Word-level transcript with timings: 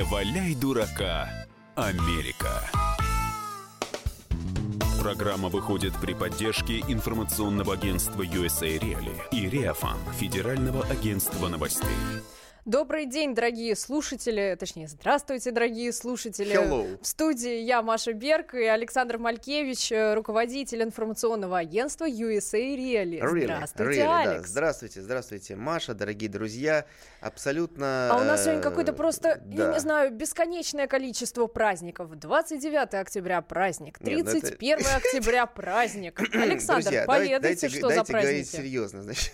Не 0.00 0.04
валяй 0.04 0.54
дурака, 0.54 1.28
Америка. 1.74 2.62
Программа 4.98 5.50
выходит 5.50 5.92
при 6.00 6.14
поддержке 6.14 6.80
информационного 6.88 7.74
агентства 7.74 8.22
USA 8.22 8.78
Reali 8.78 9.12
и 9.30 9.46
Реафан, 9.46 9.98
Федерального 10.18 10.86
агентства 10.86 11.48
новостей. 11.48 11.98
Добрый 12.70 13.06
день, 13.06 13.34
дорогие 13.34 13.74
слушатели, 13.74 14.56
точнее, 14.56 14.86
здравствуйте, 14.86 15.50
дорогие 15.50 15.92
слушатели. 15.92 16.54
Hello. 16.54 17.00
В 17.02 17.04
студии 17.04 17.62
я, 17.62 17.82
Маша 17.82 18.12
Берг, 18.12 18.54
и 18.54 18.62
Александр 18.62 19.18
Малькевич, 19.18 19.90
э, 19.90 20.14
руководитель 20.14 20.84
информационного 20.84 21.58
агентства 21.58 22.08
USA 22.08 22.76
Reali. 22.76 23.20
Really, 23.20 23.42
Здравствуйте, 23.46 24.00
really, 24.02 24.04
да. 24.04 24.20
Алекс. 24.20 24.48
Здравствуйте, 24.50 25.02
здравствуйте, 25.02 25.56
Маша, 25.56 25.94
дорогие 25.94 26.30
друзья. 26.30 26.86
Абсолютно... 27.20 28.08
А 28.12 28.16
у 28.20 28.22
нас 28.22 28.42
сегодня 28.42 28.60
э, 28.60 28.62
какое-то 28.62 28.92
просто, 28.92 29.42
я 29.50 29.66
да. 29.66 29.72
не 29.72 29.80
знаю, 29.80 30.12
бесконечное 30.12 30.86
количество 30.86 31.48
праздников. 31.48 32.16
29 32.16 32.94
октября 32.94 33.42
праздник, 33.42 34.00
Нет, 34.00 34.24
ну 34.24 34.30
это- 34.30 34.40
31 34.42 34.86
октября 34.96 35.46
праздник. 35.46 36.20
Александр, 36.20 36.82
Друзья, 36.84 37.00
давайте- 37.04 37.34
поведайте, 37.34 37.62
дайте, 37.62 37.68
что 37.68 37.88
дайте 37.88 38.04
за 38.04 38.12
говорить 38.12 38.48
праздники. 38.48 38.62
серьезно. 38.62 39.02
Значит, 39.10 39.32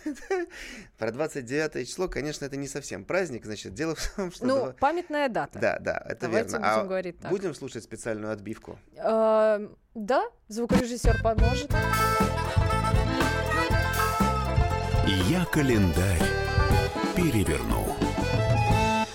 про 0.96 1.12
29 1.12 1.86
число, 1.86 2.08
конечно, 2.08 2.46
это 2.46 2.56
не 2.56 2.66
совсем 2.66 3.04
праздник. 3.04 3.25
Значит, 3.44 3.74
дело 3.74 3.94
в 3.94 4.14
том, 4.16 4.30
что... 4.32 4.46
Ну, 4.46 4.72
памятная 4.78 5.28
дата. 5.28 5.58
Да, 5.58 5.78
да, 5.80 6.02
это 6.06 6.22
Давайте 6.26 6.50
верно. 6.52 6.66
будем 6.68 6.80
А 6.80 6.84
говорить 6.84 7.18
так. 7.18 7.30
Будем 7.30 7.54
слушать 7.54 7.84
специальную 7.84 8.32
отбивку. 8.32 8.78
Э, 8.96 9.68
Да, 9.94 10.24
звукорежиссер 10.48 11.22
поможет. 11.22 11.70
Я 15.28 15.44
календарь 15.46 16.22
переверну. 17.16 17.95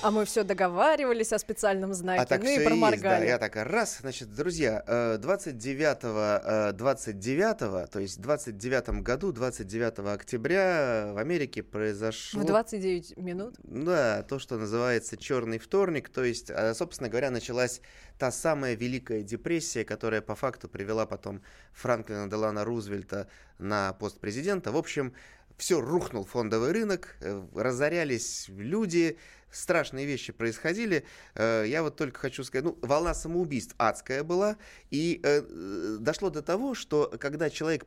А 0.02 0.12
мы 0.12 0.26
все 0.26 0.44
договаривались 0.44 1.32
о 1.34 1.40
специальном 1.40 1.94
знаке, 1.94 2.22
А 2.22 2.26
так 2.26 2.42
ну 2.42 2.46
и 2.46 2.54
все 2.54 2.62
есть, 2.62 2.64
да. 2.64 2.70
проморгали. 2.70 3.28
Я 3.28 3.38
так 3.38 3.56
раз, 3.56 4.00
значит, 4.02 4.34
друзья, 4.34 4.84
э, 4.88 5.18
29 5.20 5.98
э, 6.04 6.72
29 6.74 7.90
то 7.90 8.00
есть 8.00 8.18
в 8.18 8.22
29 8.22 9.02
году, 9.02 9.32
29 9.32 10.00
октября 10.14 11.12
в 11.14 11.18
Америке 11.18 11.64
произошло... 11.64 12.42
В 12.42 12.46
29 12.46 13.18
минут. 13.18 13.56
Да, 13.64 14.24
то, 14.24 14.40
что 14.40 14.58
называется 14.58 15.18
черный 15.18 15.60
вторник, 15.60 16.10
то 16.10 16.24
есть, 16.24 16.50
э, 16.50 16.74
собственно 16.74 17.10
говоря, 17.10 17.30
началась 17.30 17.82
та 18.18 18.32
самая 18.32 18.76
Великая 18.76 19.24
депрессия, 19.24 19.84
которая 19.84 20.22
по 20.22 20.36
факту 20.36 20.68
привела 20.68 21.06
потом 21.06 21.42
Франклина 21.74 22.30
Делана 22.30 22.64
Рузвельта 22.64 23.28
на 23.58 23.94
пост 23.94 24.20
президента. 24.20 24.72
В 24.72 24.78
общем, 24.78 25.14
все 25.62 25.80
рухнул 25.80 26.26
фондовый 26.26 26.72
рынок, 26.72 27.16
э, 27.22 27.40
разорялись 27.54 28.48
люди, 28.50 29.20
страшные 29.52 30.08
вещи 30.08 30.34
происходили. 30.34 31.04
Э, 31.36 31.66
Я 31.68 31.84
вот 31.84 31.98
только 31.98 32.20
хочу 32.20 32.44
сказать, 32.44 32.66
ну, 32.66 32.80
волна 32.82 33.14
самоубийств 33.14 33.76
адская 33.78 34.24
была, 34.24 34.58
и 34.90 35.20
э, 35.24 35.98
дошло 36.00 36.32
до 36.32 36.42
того, 36.42 36.74
что 36.74 37.14
когда 37.20 37.52
человек 37.52 37.86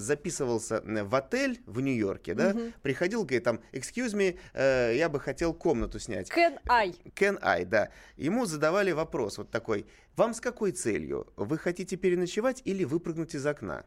записывался 0.00 0.82
в 0.84 1.14
отель 1.14 1.60
в 1.66 1.80
Нью-Йорке, 1.80 2.34
да, 2.34 2.52
Мгм. 2.54 2.72
приходил, 2.82 3.22
говорит, 3.22 3.44
там, 3.44 3.60
excuse 3.72 4.14
me, 4.14 4.36
я 4.94 5.08
бы 5.08 5.20
хотел 5.20 5.54
комнату 5.54 6.00
снять. 6.00 6.28
Can 6.30 6.58
I? 6.68 6.90
Can 7.14 7.38
I, 7.40 7.64
да. 7.64 7.90
Ему 8.16 8.46
задавали 8.46 8.90
вопрос 8.90 9.38
вот 9.38 9.50
такой, 9.52 9.86
вам 10.16 10.34
с 10.34 10.40
какой 10.40 10.72
целью? 10.72 11.32
Вы 11.36 11.56
хотите 11.56 11.96
переночевать 11.96 12.62
или 12.64 12.82
выпрыгнуть 12.84 13.36
из 13.36 13.46
окна? 13.46 13.84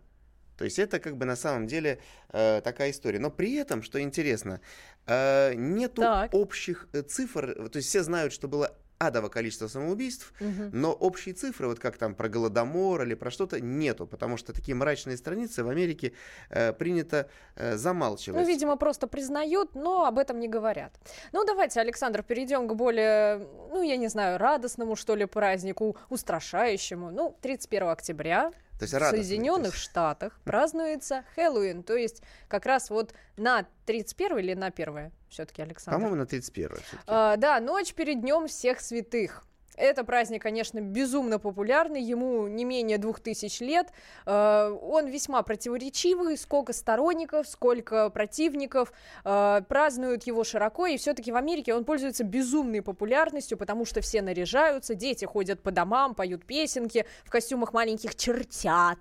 То 0.60 0.66
есть 0.66 0.78
это 0.78 1.00
как 1.00 1.16
бы 1.16 1.26
на 1.26 1.38
самом 1.38 1.68
деле 1.68 2.00
э, 2.34 2.60
такая 2.62 2.92
история. 2.92 3.18
Но 3.20 3.32
при 3.32 3.56
этом, 3.56 3.82
что 3.82 4.02
интересно, 4.02 4.60
э, 5.08 5.54
нету 5.56 6.02
Так. 6.02 6.34
общих 6.34 6.90
э, 6.92 7.02
цифр. 7.02 7.70
То 7.70 7.78
есть 7.78 7.88
все 7.88 8.04
знают, 8.04 8.34
что 8.34 8.50
было 8.50 8.76
адово 8.98 9.30
количество 9.30 9.68
самоубийств, 9.70 10.34
Мгм. 10.42 10.72
но 10.74 10.92
общие 10.92 11.34
цифры, 11.34 11.68
вот 11.70 11.80
как 11.80 11.96
там 11.98 12.14
про 12.14 12.28
Голодомор 12.28 13.04
или 13.04 13.14
про 13.14 13.32
что-то, 13.32 13.62
нету, 13.62 14.06
потому 14.06 14.36
что 14.36 14.52
такие 14.52 14.76
мрачные 14.76 15.16
страницы 15.16 15.64
в 15.64 15.70
Америке 15.70 16.12
э, 16.50 16.74
принято 16.74 17.30
э, 17.56 17.78
замалчивать. 17.78 18.42
Ну, 18.42 18.46
видимо, 18.46 18.76
просто 18.76 19.08
признают, 19.08 19.76
но 19.76 20.06
об 20.06 20.20
этом 20.20 20.42
не 20.42 20.50
говорят. 20.50 20.92
Ну, 21.32 21.46
давайте, 21.46 21.80
Александр, 21.80 22.22
перейдем 22.24 22.68
к 22.68 22.74
более, 22.76 23.38
ну, 23.72 23.82
я 23.82 23.96
не 23.96 24.10
знаю, 24.10 24.38
радостному, 24.38 24.98
что 24.98 25.16
ли, 25.16 25.26
празднику, 25.26 25.96
устрашающему. 26.10 27.12
Ну, 27.12 27.38
31 27.42 27.88
октября 27.88 28.52
То 28.80 28.84
есть 28.84 28.94
в 28.94 28.98
радостно, 28.98 29.18
то 29.18 29.24
Соединенных 29.28 29.74
есть- 29.74 29.84
Штатах 29.84 30.40
празднуется 30.46 31.24
Хэллоуин, 31.36 31.84
то 31.84 31.96
есть 31.96 32.24
как 32.48 32.66
раз 32.66 32.90
вот 32.90 33.14
на 33.38 33.66
31 33.86 34.38
или 34.40 34.54
на 34.54 34.72
1 34.72 35.12
все-таки, 35.30 35.62
Александр? 35.62 35.98
По-моему, 35.98 36.16
на 36.16 36.26
31 36.26 36.78
всё-таки. 36.78 37.04
А, 37.06 37.36
да, 37.36 37.60
ночь 37.60 37.94
перед 37.94 38.22
Днем 38.22 38.48
всех 38.48 38.80
святых. 38.80 39.44
Это 39.80 40.04
праздник, 40.04 40.42
конечно, 40.44 40.82
безумно 40.82 41.40
популярный, 41.40 42.02
ему 42.02 42.48
не 42.48 42.66
менее 42.66 42.98
двух 42.98 43.22
тысяч 43.22 43.62
лет. 43.62 43.88
Э, 44.26 44.78
Он 44.82 45.08
весьма 45.08 45.42
противоречивый, 45.42 46.38
сколько 46.38 46.74
сторонников, 46.74 47.48
сколько 47.48 48.10
противников. 48.10 48.92
Э, 49.24 49.62
Празднуют 49.70 50.24
его 50.24 50.44
широко, 50.44 50.86
и 50.86 50.98
все-таки 50.98 51.32
в 51.32 51.38
Америке 51.38 51.74
он 51.74 51.86
пользуется 51.86 52.26
безумной 52.26 52.82
популярностью, 52.82 53.58
потому 53.58 53.86
что 53.86 54.02
все 54.02 54.22
наряжаются, 54.22 54.96
дети 54.96 55.24
ходят 55.24 55.62
по 55.64 55.72
домам, 55.72 56.14
поют 56.14 56.44
песенки 56.46 57.06
в 57.24 57.30
костюмах 57.30 57.72
маленьких 57.72 58.16
чертят 58.16 58.98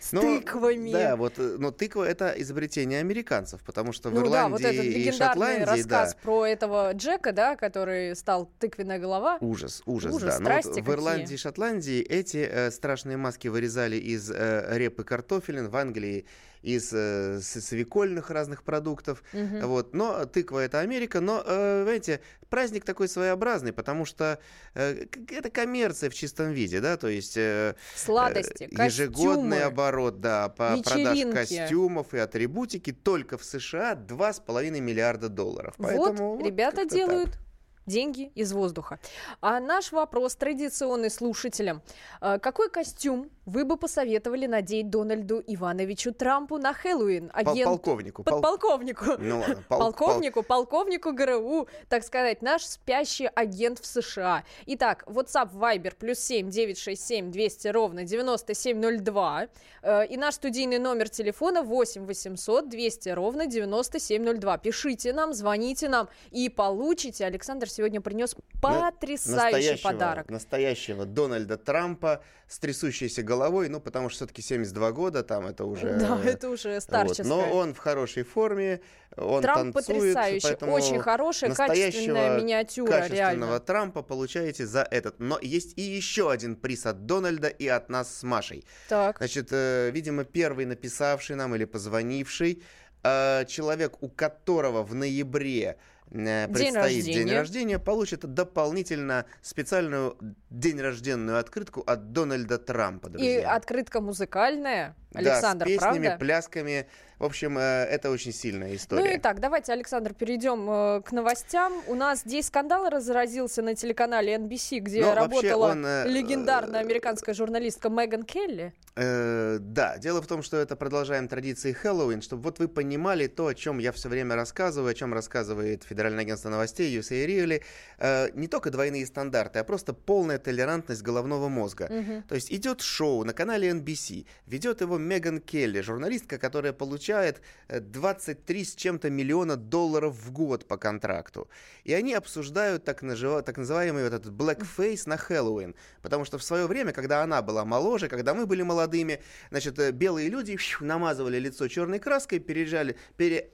с 0.00 0.12
Ну, 0.12 0.22
тыквами. 0.22 0.90
Да, 0.92 1.16
вот, 1.16 1.34
э, 1.38 1.56
но 1.58 1.70
тыква 1.70 2.04
это 2.04 2.32
изобретение 2.38 3.00
американцев, 3.00 3.62
потому 3.62 3.92
что 3.92 4.08
в 4.08 4.14
Ну 4.14 4.20
да, 4.22 4.26
Ирландии 4.46 4.52
вот 4.52 4.60
этот 4.62 4.84
и 4.84 5.12
Шотландии, 5.12 5.62
рассказ 5.64 6.14
да, 6.14 6.18
про 6.22 6.46
этого 6.46 6.92
Джека, 6.94 7.32
да, 7.32 7.56
который 7.56 8.16
стал 8.16 8.48
тыквенная 8.58 8.98
голова. 8.98 9.36
ужас, 9.42 9.82
ужас, 9.84 10.13
Ужас, 10.16 10.38
да. 10.38 10.40
Но 10.40 10.50
вот 10.50 10.60
страсти 10.62 10.80
в 10.80 10.84
какие. 10.84 10.94
Ирландии 10.94 11.34
и 11.34 11.36
Шотландии 11.36 12.00
эти 12.00 12.48
э, 12.50 12.70
страшные 12.70 13.16
маски 13.16 13.48
вырезали 13.48 13.96
из 13.96 14.30
э, 14.30 14.66
репы 14.72 15.04
картофелин, 15.04 15.68
в 15.68 15.76
Англии 15.76 16.26
из 16.64 16.92
э, 16.92 17.40
свекольных 17.40 18.30
разных 18.30 18.62
продуктов. 18.62 19.22
Мгм. 19.32 19.66
Вот. 19.66 19.94
Но 19.94 20.24
тыква 20.24 20.60
это 20.60 20.80
Америка, 20.80 21.20
но, 21.20 21.42
э, 21.44 21.82
знаете, 21.84 22.20
праздник 22.48 22.84
такой 22.84 23.08
своеобразный, 23.08 23.72
потому 23.72 24.06
что 24.06 24.38
э, 24.74 25.04
это 25.30 25.50
коммерция 25.50 26.08
в 26.08 26.14
чистом 26.14 26.52
виде, 26.52 26.80
да, 26.80 26.96
то 26.96 27.08
есть 27.08 27.36
э, 27.36 27.74
Сладости, 27.94 28.64
э, 28.64 28.84
ежегодный 28.86 29.58
костюмы. 29.58 29.60
оборот, 29.60 30.20
да, 30.20 30.48
по 30.48 30.78
продаж 30.82 31.16
вечеринки. 31.18 31.34
костюмов 31.34 32.14
и 32.14 32.18
атрибутики 32.18 32.92
только 32.92 33.36
в 33.36 33.44
США 33.44 33.94
2,5 33.94 34.80
миллиарда 34.80 35.28
долларов. 35.28 35.74
Поэтому 35.76 36.36
вот, 36.36 36.46
ребята 36.46 36.88
как-то 36.88 37.24
так. 37.24 37.43
Деньги 37.86 38.30
из 38.34 38.52
воздуха. 38.52 38.98
А 39.40 39.60
наш 39.60 39.92
вопрос 39.92 40.36
традиционный 40.36 41.10
слушателям. 41.10 41.82
А, 42.20 42.38
Какой 42.38 42.68
костюм 42.70 43.30
вы 43.46 43.64
бы 43.64 43.76
посоветовали 43.76 44.46
надеть 44.46 44.88
Дональду 44.90 45.42
Ивановичу 45.46 46.12
Трампу 46.12 46.56
на 46.58 46.72
Хэллоуин? 46.72 47.28
Пол- 47.30 47.52
Агент... 47.52 47.64
полковнику. 47.68 48.22
пол- 48.24 48.40
Подполковнику. 48.40 49.04
Ну 49.18 49.38
ладно, 49.40 49.62
пол- 49.68 49.78
Полковнику, 49.78 50.42
полковнику 50.42 51.12
ГРУ, 51.12 51.68
так 51.88 52.04
сказать, 52.04 52.42
наш 52.42 52.64
спящий 52.66 53.26
агент 53.34 53.78
в 53.78 53.86
США. 53.86 54.44
Итак, 54.66 55.04
WhatsApp, 55.06 55.50
Viber, 55.52 55.94
плюс 55.98 56.18
7 56.20 56.48
967 56.50 57.30
200 57.30 57.68
ровно 57.68 58.04
9702. 58.04 59.48
Э, 59.82 60.06
И 60.06 60.16
наш 60.16 60.34
студийный 60.34 60.78
номер 60.78 61.08
телефона 61.08 61.62
8 61.62 62.06
800 62.06 62.68
200 62.68 63.08
ровно 63.10 63.46
9702. 63.46 64.58
Пишите 64.58 65.12
нам, 65.12 65.34
звоните 65.34 65.88
нам 65.88 66.08
и 66.30 66.48
получите. 66.48 67.26
Александр 67.26 67.68
сегодня 67.74 68.00
принес 68.00 68.36
потрясающий 68.60 69.34
настоящего- 69.34 69.88
подарок. 69.88 70.30
Настоящего 70.30 71.04
Дональда 71.04 71.56
Трампа 71.56 72.22
с 72.48 72.58
трясущейся 72.58 73.22
головой, 73.22 73.68
ну, 73.68 73.80
потому 73.80 74.08
что 74.08 74.18
все-таки 74.18 74.42
72 74.42 74.92
года, 74.92 75.22
там 75.22 75.46
это 75.46 75.64
уже... 75.64 75.94
Да, 75.98 76.20
это 76.24 76.48
уже 76.50 76.74
вот. 76.74 76.82
старческое. 76.82 77.26
Но 77.26 77.50
он 77.52 77.74
в 77.74 77.78
хорошей 77.78 78.22
форме, 78.22 78.80
он 79.16 79.42
Трамп 79.42 79.74
танцует, 79.74 80.14
потрясающий, 80.14 80.64
очень 80.64 81.00
хорошая, 81.00 81.54
качественная 81.54 82.38
миниатюра, 82.38 82.90
качественного 82.90 83.32
реально. 83.32 83.60
Трампа 83.60 84.02
получаете 84.02 84.66
за 84.66 84.82
этот. 84.82 85.20
Но 85.20 85.38
есть 85.40 85.76
и 85.78 85.82
еще 85.82 86.30
один 86.30 86.56
приз 86.56 86.86
от 86.86 87.06
Дональда 87.06 87.48
и 87.48 87.66
от 87.66 87.88
нас 87.88 88.14
с 88.14 88.22
Машей. 88.22 88.64
Так. 88.88 89.18
Значит, 89.18 89.48
э, 89.50 89.90
видимо, 89.90 90.24
первый 90.24 90.66
написавший 90.66 91.36
нам 91.36 91.54
или 91.54 91.64
позвонивший, 91.64 92.62
э, 93.02 93.44
человек, 93.46 94.02
у 94.02 94.08
которого 94.08 94.82
в 94.82 94.94
ноябре 94.94 95.76
предстоит 96.10 97.04
день 97.04 97.14
рождения. 97.14 97.38
рождения, 97.38 97.78
получит 97.78 98.20
дополнительно 98.20 99.26
специальную 99.42 100.16
день 100.50 100.80
рожденную 100.80 101.38
открытку 101.38 101.80
от 101.80 102.12
Дональда 102.12 102.58
Трампа, 102.58 103.08
И 103.08 103.10
друзья. 103.12 103.54
открытка 103.54 104.00
музыкальная. 104.00 104.96
Да, 105.12 105.18
Александр, 105.20 105.66
с 105.66 105.68
песнями, 105.68 106.06
правда? 106.06 106.16
плясками. 106.18 106.88
В 107.18 107.24
общем, 107.24 107.58
э, 107.58 107.84
это 107.84 108.10
очень 108.10 108.32
сильная 108.32 108.70
Ну 108.70 108.74
история. 108.76 109.16
и 109.16 109.18
так, 109.18 109.40
давайте, 109.40 109.72
Александр, 109.72 110.14
перейдем 110.14 110.68
э, 110.68 111.02
к 111.02 111.12
новостям. 111.12 111.72
У 111.86 111.94
нас 111.94 112.20
здесь 112.20 112.46
скандал 112.46 112.88
разразился 112.88 113.62
на 113.62 113.74
телеканале 113.74 114.34
NBC, 114.36 114.78
где 114.78 115.00
Ну, 115.00 115.14
вообще 115.14 115.50
работала 115.50 115.72
он, 115.72 115.86
э, 115.86 116.08
легендарная 116.08 116.80
американская 116.80 117.34
журналистка 117.34 117.88
Меган 117.88 118.24
Келли. 118.24 118.72
Э, 118.96 119.58
да, 119.60 119.98
дело 119.98 120.22
в 120.22 120.26
том, 120.26 120.42
что 120.42 120.56
это 120.56 120.76
продолжаем 120.76 121.26
традиции 121.26 121.72
Хэллоуин, 121.72 122.22
чтобы 122.22 122.44
вот 122.44 122.60
вы 122.60 122.68
понимали 122.68 123.26
то, 123.26 123.48
о 123.48 123.54
чем 123.54 123.78
я 123.78 123.90
все 123.90 124.08
время 124.08 124.36
рассказываю, 124.36 124.90
о 124.90 124.94
чем 124.94 125.12
рассказывает 125.12 125.82
Федеральное 125.82 126.22
агентство 126.22 126.48
новостей, 126.48 126.96
USA 126.96 127.26
Reali, 127.26 127.62
э, 127.98 128.30
не 128.34 128.46
только 128.46 128.70
двойные 128.70 129.04
стандарты, 129.06 129.58
а 129.58 129.64
просто 129.64 129.94
полная 129.94 130.38
толерантность 130.38 131.02
головного 131.02 131.48
мозга. 131.48 131.84
Угу. 131.90 132.22
То 132.28 132.34
есть 132.36 132.52
идет 132.52 132.82
шоу 132.82 133.24
на 133.24 133.32
канале 133.32 133.70
NBC, 133.70 134.26
ведет 134.46 134.80
его 134.80 134.96
Меган 134.96 135.40
Келли, 135.40 135.80
журналистка, 135.80 136.38
которая 136.38 136.72
получает 137.04 137.42
23 137.68 138.60
э, 138.60 138.64
с 138.64 138.74
чем-то 138.74 139.10
миллиона 139.10 139.56
долларов 139.56 140.14
в 140.14 140.32
год 140.32 140.66
по 140.66 140.76
контракту. 140.76 141.48
И 141.84 141.92
они 141.92 142.14
обсуждают 142.14 142.84
так, 142.84 143.02
нажив... 143.02 143.44
так 143.44 143.58
называемый 143.58 144.04
вот 144.04 144.12
этот 144.12 144.32
blackface 144.32 145.02
на 145.06 145.16
Хэллоуин. 145.16 145.74
Потому 146.02 146.24
что 146.24 146.38
в 146.38 146.42
свое 146.42 146.66
время, 146.66 146.92
когда 146.92 147.22
она 147.22 147.42
была 147.42 147.64
моложе, 147.64 148.08
когда 148.08 148.32
мы 148.34 148.46
были 148.46 148.62
молодыми, 148.62 149.20
значит, 149.50 149.78
э, 149.78 149.90
белые 149.92 150.30
люди 150.30 150.58
намазывали 150.80 151.38
лицо 151.38 151.68
черной 151.68 151.98
краской, 151.98 152.38
переезжали, 152.38 152.96
пере 153.16 153.50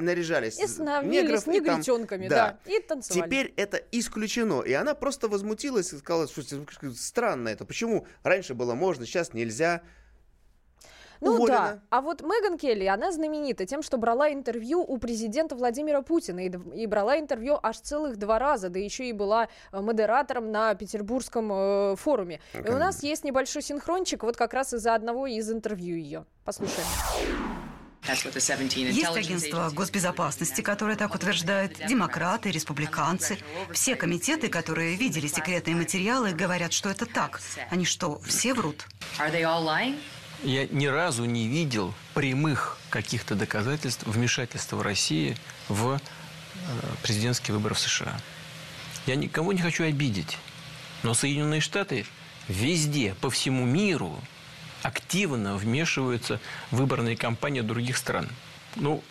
наряжались 0.00 0.60
и 0.60 0.66
становились 0.66 1.46
негритенками, 1.46 2.28
да. 2.28 2.58
да, 2.64 2.70
и 2.70 2.80
танцевали. 2.80 3.28
Теперь 3.28 3.54
это 3.56 3.82
исключено, 3.92 4.60
и 4.60 4.72
она 4.72 4.94
просто 4.94 5.26
возмутилась 5.28 5.92
и 5.92 5.96
сказала, 5.96 6.28
что 6.28 6.42
странно 6.94 7.48
это, 7.48 7.64
почему 7.64 8.06
раньше 8.22 8.54
было 8.54 8.74
можно, 8.74 9.06
сейчас 9.06 9.32
нельзя. 9.32 9.82
Ну 11.24 11.36
Уволена. 11.36 11.56
да, 11.56 11.80
а 11.88 12.00
вот 12.02 12.20
Меган 12.20 12.58
Келли, 12.58 12.84
она 12.84 13.10
знаменита 13.10 13.64
тем, 13.64 13.82
что 13.82 13.96
брала 13.96 14.30
интервью 14.30 14.80
у 14.80 14.98
президента 14.98 15.54
Владимира 15.56 16.02
Путина 16.02 16.46
и, 16.46 16.52
и 16.74 16.86
брала 16.86 17.18
интервью 17.18 17.58
аж 17.62 17.78
целых 17.78 18.18
два 18.18 18.38
раза, 18.38 18.68
да 18.68 18.78
еще 18.78 19.08
и 19.08 19.12
была 19.12 19.48
э, 19.72 19.80
модератором 19.80 20.52
на 20.52 20.74
Петербургском 20.74 21.50
э, 21.50 21.96
форуме. 21.96 22.40
Okay. 22.52 22.68
И 22.68 22.70
у 22.70 22.78
нас 22.78 23.02
есть 23.02 23.24
небольшой 23.24 23.62
синхрончик 23.62 24.22
вот 24.22 24.36
как 24.36 24.52
раз 24.52 24.74
из-за 24.74 24.94
одного 24.94 25.26
из 25.26 25.50
интервью 25.50 25.96
ее. 25.96 26.26
Послушаем. 26.44 26.86
Есть 28.06 29.16
агентство 29.16 29.70
госбезопасности, 29.70 30.60
которое 30.60 30.96
так 30.96 31.14
утверждает, 31.14 31.86
демократы, 31.86 32.50
республиканцы. 32.50 33.38
Все 33.72 33.96
комитеты, 33.96 34.48
которые 34.48 34.94
видели 34.96 35.26
секретные 35.26 35.74
материалы, 35.74 36.32
говорят, 36.32 36.74
что 36.74 36.90
это 36.90 37.06
так. 37.06 37.40
Они 37.70 37.86
что, 37.86 38.20
все 38.20 38.52
врут? 38.52 38.86
Я 40.42 40.66
ни 40.66 40.86
разу 40.86 41.24
не 41.24 41.48
видел 41.48 41.94
прямых 42.12 42.78
каких-то 42.90 43.34
доказательств 43.34 44.06
вмешательства 44.06 44.82
России 44.82 45.36
в 45.68 45.94
э, 45.94 45.98
президентские 47.02 47.54
выборы 47.56 47.74
в 47.74 47.78
США. 47.78 48.20
Я 49.06 49.16
никого 49.16 49.52
не 49.52 49.60
хочу 49.60 49.84
обидеть, 49.84 50.38
но 51.02 51.14
Соединенные 51.14 51.60
Штаты 51.60 52.06
везде, 52.48 53.14
по 53.20 53.30
всему 53.30 53.64
миру 53.64 54.18
активно 54.82 55.56
вмешиваются 55.56 56.40
в 56.70 56.76
выборные 56.76 57.16
кампании 57.16 57.62
других 57.62 57.96
стран. 57.96 58.28
Ну, 58.76 59.02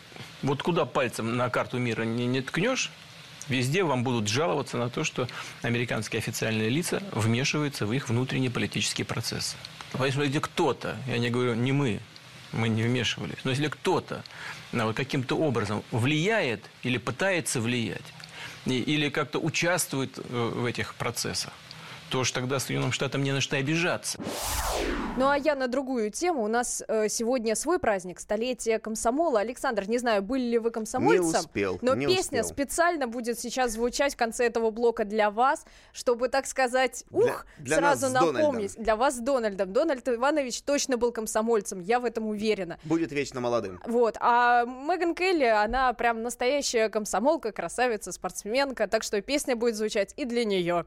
вот 0.41 0.61
куда 0.61 0.85
пальцем 0.85 1.35
на 1.35 1.49
карту 1.49 1.79
мира 1.79 2.03
не, 2.03 2.25
не 2.25 2.41
ткнешь, 2.41 2.91
везде 3.47 3.83
вам 3.83 4.03
будут 4.03 4.27
жаловаться 4.27 4.77
на 4.77 4.89
то, 4.89 5.03
что 5.03 5.27
американские 5.61 6.19
официальные 6.19 6.69
лица 6.69 7.01
вмешиваются 7.11 7.85
в 7.85 7.93
их 7.93 8.09
внутренние 8.09 8.51
политические 8.51 9.05
процессы. 9.05 9.55
Поэтому, 9.93 10.23
если 10.23 10.39
кто-то, 10.39 10.97
я 11.07 11.17
не 11.17 11.29
говорю, 11.29 11.53
не 11.53 11.71
мы, 11.71 11.99
мы 12.51 12.69
не 12.69 12.83
вмешивались, 12.83 13.37
но 13.43 13.51
если 13.51 13.67
кто-то 13.67 14.23
вот 14.71 14.95
каким-то 14.95 15.35
образом 15.35 15.83
влияет 15.91 16.63
или 16.81 16.97
пытается 16.97 17.61
влиять, 17.61 18.01
или 18.65 19.09
как-то 19.09 19.39
участвует 19.39 20.17
э, 20.17 20.51
в 20.55 20.65
этих 20.65 20.95
процессах, 20.95 21.53
то 22.09 22.23
ж 22.23 22.31
тогда 22.31 22.59
Соединенным 22.59 22.91
Штатам 22.91 23.23
не 23.23 23.31
на 23.31 23.41
что 23.41 23.57
обижаться. 23.57 24.19
Ну 25.15 25.29
а 25.29 25.37
я 25.37 25.53
на 25.53 25.67
другую 25.67 26.09
тему. 26.09 26.43
У 26.43 26.47
нас 26.47 26.83
э, 26.87 27.07
сегодня 27.07 27.53
свой 27.55 27.77
праздник, 27.77 28.19
столетие 28.19 28.79
комсомола. 28.79 29.41
Александр, 29.41 29.87
не 29.87 29.99
знаю, 29.99 30.23
были 30.23 30.43
ли 30.43 30.57
вы 30.57 30.71
комсомольцем, 30.71 31.31
не 31.31 31.37
успел, 31.37 31.79
но 31.81 31.93
не 31.93 32.07
песня 32.07 32.41
успел. 32.41 32.55
специально 32.55 33.07
будет 33.07 33.39
сейчас 33.39 33.73
звучать 33.73 34.15
в 34.15 34.17
конце 34.17 34.47
этого 34.47 34.71
блока 34.71 35.05
для 35.05 35.29
вас, 35.29 35.65
чтобы, 35.91 36.29
так 36.29 36.47
сказать, 36.47 37.05
ух, 37.11 37.45
для, 37.57 37.65
для 37.65 37.77
сразу 37.77 38.09
напомнить. 38.09 38.75
Для 38.75 38.95
вас 38.95 39.17
с 39.17 39.19
Дональдом. 39.19 39.71
Дональд 39.71 40.07
Иванович 40.07 40.63
точно 40.63 40.97
был 40.97 41.11
комсомольцем, 41.11 41.79
я 41.79 41.99
в 41.99 42.05
этом 42.05 42.25
уверена. 42.25 42.79
Будет 42.83 43.11
вечно 43.11 43.39
молодым. 43.39 43.79
Вот. 43.85 44.17
А 44.19 44.65
Меган 44.65 45.13
Келли, 45.13 45.45
она 45.45 45.93
прям 45.93 46.23
настоящая 46.23 46.89
комсомолка, 46.89 47.51
красавица, 47.51 48.11
спортсменка, 48.11 48.87
так 48.87 49.03
что 49.03 49.21
песня 49.21 49.55
будет 49.55 49.75
звучать 49.75 50.13
и 50.17 50.25
для 50.25 50.43
нее. 50.43 50.85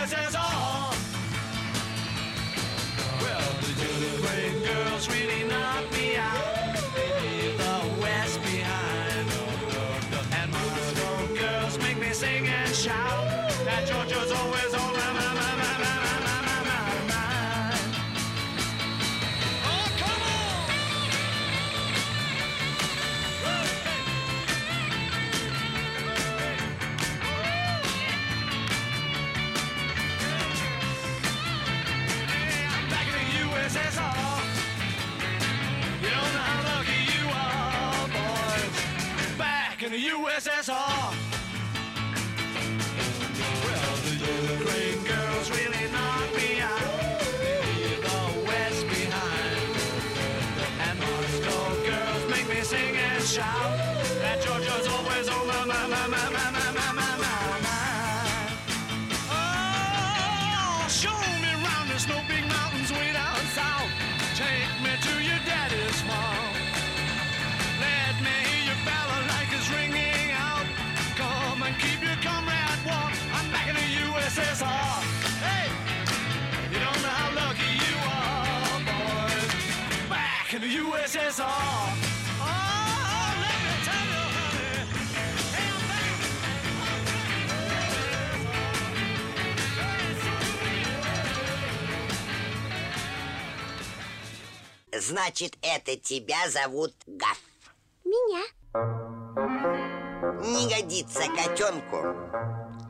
this 0.00 0.12
is 0.12 0.34
all. 0.34 0.94
Well, 3.20 3.50
the 3.60 3.72
Julie 3.80 4.64
girls 4.64 5.08
really 5.10 5.44
knocked 5.44 5.92
me 5.92 6.16
out. 6.16 6.74
Leave 6.96 7.58
the 7.58 8.00
West 8.00 8.40
behind. 8.42 9.28
And 10.32 11.38
girls 11.38 11.78
make 11.78 11.98
me 11.98 12.12
sing 12.12 12.46
and 12.46 12.74
shout. 12.74 13.50
That 13.66 13.86
Georgia's 13.86 14.32
always 14.32 14.74
on 14.74 14.92
my 14.94 15.12
mind. 15.12 15.29
this 40.44 40.60
is 40.60 40.68
all. 40.70 40.99
Значит, 94.92 95.56
это 95.62 95.96
тебя 95.96 96.48
зовут 96.48 96.94
Гаф. 97.06 97.40
Меня. 98.04 98.44
Не 100.42 100.68
годится 100.72 101.22
котенку 101.34 101.96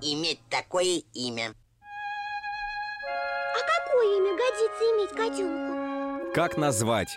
иметь 0.02 0.40
такое 0.50 1.02
имя. 1.14 1.54
А 3.54 3.58
какое 3.78 4.16
имя 4.18 4.36
годится 4.36 4.84
иметь 4.84 5.10
котенку? 5.10 6.32
Как 6.34 6.56
назвать, 6.58 7.16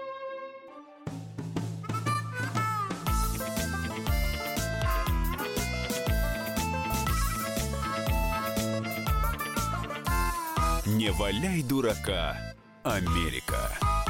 Не 11.01 11.09
валяй 11.09 11.63
дурака, 11.63 12.37
Америка. 12.83 14.00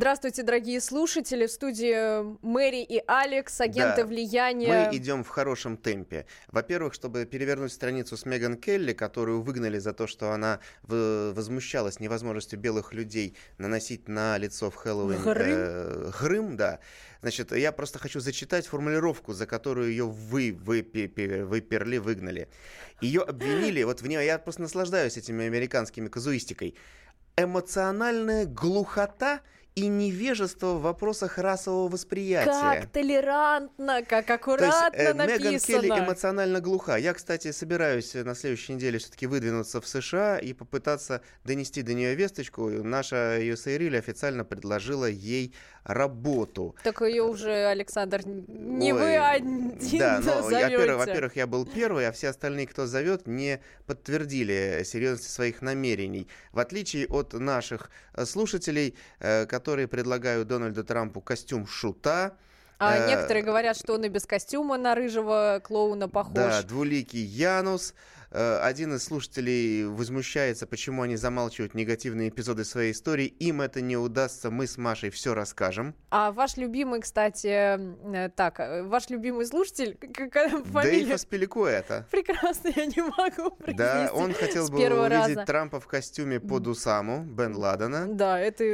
Здравствуйте, 0.00 0.42
дорогие 0.42 0.82
слушатели. 0.82 1.46
В 1.46 1.50
студии 1.50 2.22
Мэри 2.44 2.82
и 2.82 3.02
Алекс, 3.06 3.58
агенты 3.62 4.02
Да. 4.02 4.06
влияния. 4.06 4.90
Мы 4.90 4.94
идем 4.98 5.24
в 5.24 5.28
хорошем 5.28 5.78
темпе. 5.78 6.26
Во-первых, 6.48 6.92
чтобы 6.92 7.24
перевернуть 7.24 7.72
страницу 7.72 8.18
с 8.18 8.26
Меган 8.26 8.58
Келли, 8.58 8.92
которую 8.92 9.40
выгнали 9.40 9.78
за 9.78 9.94
то, 9.94 10.06
что 10.06 10.32
она 10.32 10.60
в- 10.82 11.32
возмущалась 11.32 11.98
невозможностью 11.98 12.58
белых 12.58 12.92
людей 12.92 13.38
наносить 13.56 14.06
на 14.06 14.36
лицо 14.36 14.70
в 14.70 14.74
Хэллоуин 14.74 15.22
Грым? 15.22 15.48
э, 15.48 16.10
грым, 16.20 16.56
да. 16.58 16.80
Значит, 17.22 17.52
я 17.52 17.72
просто 17.72 17.98
хочу 17.98 18.20
зачитать 18.20 18.66
формулировку, 18.66 19.32
за 19.32 19.46
которую 19.46 19.88
ее 19.88 20.04
вы 20.04 20.50
выпе- 20.50 21.42
выперли, 21.46 21.96
выгнали. 21.96 22.48
Ее 23.00 23.22
обвинили, 23.22 23.82
вот 23.84 24.02
в 24.02 24.06
нее 24.06 24.26
я 24.26 24.38
просто 24.38 24.60
наслаждаюсь 24.60 25.16
этими 25.16 25.46
американскими 25.46 26.08
казуистикой. 26.08 26.74
Эмоциональная 27.38 28.44
глухота 28.44 29.40
и 29.76 29.88
невежество 29.88 30.72
в 30.72 30.80
вопросах 30.80 31.36
расового 31.36 31.88
восприятия. 31.88 32.80
Как 32.80 32.86
толерантно, 32.86 34.02
как 34.02 34.26
То 34.26 34.32
есть, 34.32 34.40
аккуратно 34.40 34.96
э, 34.96 35.12
Меган 35.12 35.26
написано. 35.26 35.82
Келли 35.82 35.90
эмоционально 35.90 36.60
глуха. 36.60 36.96
Я, 36.96 37.12
кстати, 37.12 37.52
собираюсь 37.52 38.14
э, 38.16 38.24
на 38.24 38.34
следующей 38.34 38.72
неделе 38.72 38.98
все-таки 38.98 39.26
выдвинуться 39.26 39.82
в 39.82 39.86
США 39.86 40.38
и 40.38 40.54
попытаться 40.54 41.20
донести 41.44 41.82
до 41.82 41.92
нее 41.92 42.14
весточку. 42.14 42.70
Наша 42.70 43.38
USA 43.38 43.76
Reel 43.76 43.98
официально 43.98 44.46
предложила 44.46 45.04
ей 45.04 45.54
работу. 45.86 46.74
Так 46.82 47.00
ее 47.02 47.22
уже, 47.22 47.66
Александр, 47.66 48.22
не 48.26 48.92
Ой, 48.92 49.00
вы 49.00 49.16
один 49.16 49.78
Да, 49.98 50.20
но 50.22 50.48
первый, 50.50 50.96
во-первых, 50.96 51.36
я 51.36 51.46
был 51.46 51.64
первый, 51.64 52.08
а 52.08 52.12
все 52.12 52.28
остальные, 52.28 52.66
кто 52.66 52.86
зовет, 52.86 53.26
не 53.26 53.60
подтвердили 53.86 54.82
серьезность 54.84 55.30
своих 55.30 55.62
намерений. 55.62 56.28
В 56.52 56.58
отличие 56.58 57.06
от 57.06 57.32
наших 57.34 57.90
э, 58.14 58.24
слушателей, 58.24 58.96
э, 59.20 59.46
которые 59.46 59.86
предлагают 59.86 60.48
Дональду 60.48 60.82
Трампу 60.84 61.20
костюм 61.20 61.66
шута, 61.66 62.36
А 62.78 62.98
э, 62.98 63.08
некоторые 63.08 63.44
говорят, 63.44 63.76
что 63.76 63.94
он 63.94 64.04
и 64.04 64.08
без 64.08 64.26
костюма 64.26 64.76
на 64.76 64.94
рыжего 64.94 65.60
клоуна 65.62 66.08
похож. 66.08 66.34
Да, 66.34 66.62
двуликий 66.62 67.22
Янус. 67.22 67.94
Э, 68.30 68.58
Один 68.62 68.94
из 68.94 69.04
слушателей 69.04 69.84
возмущается, 69.86 70.66
почему 70.66 71.02
они 71.02 71.16
замалчивают 71.16 71.74
негативные 71.74 72.28
эпизоды 72.28 72.64
своей 72.64 72.92
истории. 72.92 73.26
Им 73.26 73.60
это 73.62 73.80
не 73.80 73.96
удастся, 73.96 74.50
мы 74.50 74.66
с 74.66 74.76
Машей 74.78 75.10
все 75.10 75.34
расскажем. 75.34 75.94
А 76.10 76.32
ваш 76.32 76.56
любимый, 76.56 77.00
кстати, 77.00 77.46
э, 77.48 78.28
так, 78.34 78.60
э, 78.60 78.82
ваш 78.82 79.10
любимый 79.10 79.46
слушатель, 79.46 79.96
к- 79.96 80.28
к- 80.28 80.48
фамилия 80.64 81.04
Дейв 81.04 81.14
Аспеликуэта. 81.14 82.06
прекрасно, 82.10 82.70
я 82.74 82.86
не 82.86 83.02
могу 83.02 83.50
произнести 83.56 83.76
Да, 83.76 84.10
он 84.12 84.32
хотел 84.34 84.68
бы 84.68 84.76
увидеть 84.78 85.10
раза. 85.10 85.44
Трампа 85.46 85.80
в 85.80 85.86
костюме 85.86 86.40
под 86.40 86.66
Усаму 86.66 87.22
Бен 87.24 87.54
Ладена. 87.56 88.06
Да, 88.08 88.38
это 88.40 88.64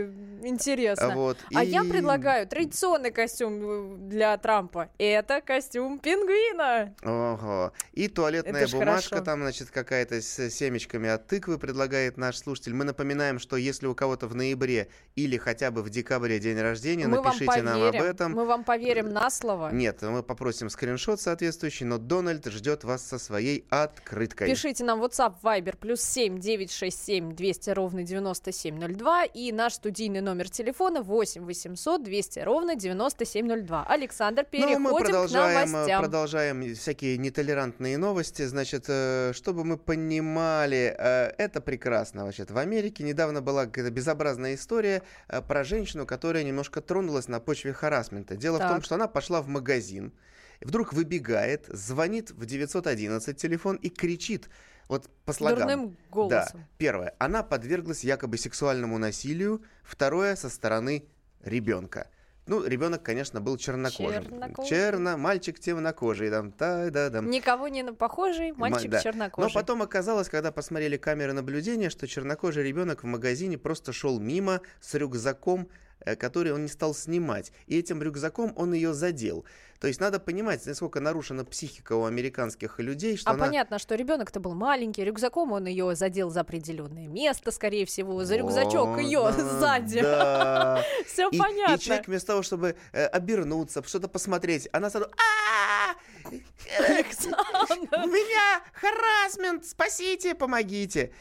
интересно. 0.43 1.11
Вот, 1.15 1.39
А 1.55 1.63
я 1.65 1.83
и- 1.85 1.89
предлагаю 1.89 2.47
традиционный 2.47 3.11
костюм 3.11 4.09
для 4.09 4.37
Трампа. 4.39 4.89
Это 4.99 5.41
костюм 5.41 5.99
пингвина. 5.99 6.95
Ого. 7.03 7.73
И 7.93 8.09
туалетная 8.09 8.67
бумажка 8.69 9.17
хорошо. 9.17 9.25
там, 9.25 9.42
значит, 9.43 9.71
какая-то 9.71 10.21
с 10.21 10.51
семечками 10.51 11.09
от 11.09 11.27
тыквы 11.27 11.59
предлагает 11.59 12.17
наш 12.17 12.39
слушатель. 12.39 12.75
Мы 12.75 12.85
напоминаем, 12.85 13.39
что 13.39 13.57
если 13.57 13.87
у 13.87 13.95
кого-то 13.95 14.27
в 14.27 14.35
ноябре 14.35 14.89
или 15.15 15.37
хотя 15.37 15.71
бы 15.71 15.83
в 15.83 15.91
декабре 15.91 16.39
день 16.39 16.59
рождения, 16.59 17.07
Мы 17.07 17.21
напишите 17.21 17.63
нам 17.63 17.83
об 17.83 17.95
этом. 17.95 18.33
Мы 18.33 18.45
вам 18.45 18.65
поверим 18.65 19.11
на 19.11 19.31
слово. 19.31 19.71
Нет, 19.73 20.03
мы 20.03 20.23
попросим 20.23 20.71
скриншот 20.71 21.21
соответствующий, 21.21 21.87
но 21.87 21.99
Дональд 21.99 22.47
ждет 22.47 22.85
вас 22.85 23.05
со 23.07 23.19
своей 23.19 23.67
открыткой. 23.71 24.49
Пишите 24.49 24.85
нам 24.85 25.03
WhatsApp, 25.03 25.35
Viber, 25.43 25.77
плюс 25.77 26.01
7 26.03 26.39
967 26.39 27.35
200 27.35 27.71
ровно 27.71 28.03
9702 28.03 29.25
и 29.25 29.53
наш 29.53 29.75
студийный 29.75 30.21
номер 30.21 30.51
телефона 30.51 31.03
8 31.03 31.45
800 31.45 32.03
200 32.03 32.39
ровно 32.41 32.75
9702. 32.75 33.87
Александр, 33.87 34.45
переходим 34.45 34.83
ну, 34.83 34.91
мы 34.91 35.01
к 35.01 35.03
продолжаем, 35.05 35.69
э, 35.69 35.73
новостям. 35.73 36.01
продолжаем 36.03 36.75
всякие 36.75 37.19
нетолерантные 37.19 37.99
новости. 37.99 38.45
Значит, 38.45 38.85
э, 38.89 39.32
чтобы 39.33 39.65
мы 39.65 39.77
понимали, 39.77 40.95
э, 40.97 41.33
это 41.39 41.61
прекрасно. 41.61 42.23
Значит, 42.23 42.51
в 42.51 42.59
Америке 42.59 43.05
недавно 43.05 43.41
была 43.41 43.67
какая-то 43.67 43.91
безобразная 43.91 44.55
история 44.55 45.03
э, 45.29 45.43
про 45.43 45.65
женщину, 45.65 46.07
которая 46.07 46.45
немножко 46.45 46.81
тронулась 46.81 47.29
на 47.29 47.41
почве 47.41 47.73
харасмента. 47.73 48.37
Дело 48.37 48.57
в 48.57 48.61
том, 48.61 48.77
Так. 48.77 48.85
что 48.85 48.95
она 48.95 49.09
пошла 49.09 49.43
в 49.43 49.49
магазин, 49.49 50.13
вдруг 50.61 50.93
выбегает, 50.93 51.67
звонит 51.69 52.31
в 52.31 52.47
911 52.47 53.37
телефон 53.37 53.77
и 53.77 53.89
кричит. 53.89 54.49
Вот 54.89 55.09
по 55.25 55.33
слогам. 55.33 55.59
Дурным 55.59 55.97
голосом. 56.11 56.61
Да. 56.61 56.69
Первое. 56.79 57.15
Она 57.19 57.43
подверглась 57.43 58.05
якобы 58.05 58.37
сексуальному 58.37 58.99
насилию. 58.99 59.63
Второе. 59.83 60.37
Со 60.37 60.51
стороны 60.51 61.07
ребенка. 61.43 62.09
Ну, 62.47 62.65
ребенок, 62.65 63.03
конечно, 63.03 63.41
был 63.41 63.57
чернокожим. 63.57 64.25
Чернокожий. 64.25 64.69
Черно, 64.69 65.17
мальчик 65.17 65.59
темнокожий. 65.61 66.29
Там, 66.31 66.51
та 66.51 66.91
да 66.91 67.09
дам 67.09 67.31
Никого 67.31 67.69
не 67.69 67.85
похожий, 67.93 68.53
мальчик 68.53 68.91
да. 68.91 69.01
чернокожий. 69.01 69.49
Но 69.49 69.55
потом 69.55 69.83
оказалось, 69.83 70.29
когда 70.29 70.51
посмотрели 70.51 70.97
камеры 70.97 71.33
наблюдения, 71.35 71.89
что 71.89 72.09
чернокожий 72.09 72.65
ребенок 72.65 73.05
в 73.05 73.07
магазине 73.07 73.59
просто 73.59 73.93
шел 73.93 74.19
мимо 74.19 74.61
с 74.81 74.95
рюкзаком, 74.95 75.69
э, 76.05 76.17
который 76.17 76.53
он 76.53 76.63
не 76.63 76.69
стал 76.69 76.95
снимать. 76.95 77.53
И 77.67 77.79
этим 77.79 78.03
рюкзаком 78.03 78.53
он 78.57 78.73
ее 78.73 78.95
задел. 78.95 79.45
То 79.83 79.89
есть 79.89 80.01
надо 80.01 80.21
понимать, 80.21 80.65
насколько 80.65 81.01
нарушена 81.01 81.45
психика 81.45 81.95
у 81.95 82.05
американских 82.05 82.79
людей, 82.79 83.17
что 83.17 83.31
А 83.31 83.35
она... 83.35 83.47
понятно, 83.47 83.81
что 83.81 83.97
ребенок-то 83.97 84.39
был 84.39 84.55
маленький, 84.55 85.03
рюкзаком 85.03 85.51
он 85.51 85.67
ее 85.67 85.97
задел 85.97 86.31
за 86.31 86.43
определенное 86.43 87.09
место, 87.09 87.51
скорее 87.51 87.85
всего, 87.85 88.25
за 88.25 88.37
рюкзачок 88.37 88.99
ее 89.01 89.33
сзади. 89.37 89.99
Все 91.07 91.31
понятно. 91.31 91.75
и 91.75 91.79
человек 91.81 92.07
вместо 92.07 92.29
того, 92.29 92.43
чтобы 92.43 92.77
э, 92.93 93.07
обернуться, 93.07 93.83
что-то 93.85 94.07
посмотреть, 94.07 94.69
она 94.73 94.89
сразу... 94.89 95.09
«А, 95.17 95.95
У 96.31 98.07
меня 98.07 98.63
харасмент, 98.73 99.67
спасите, 99.67 100.35
помогите. 100.35 101.13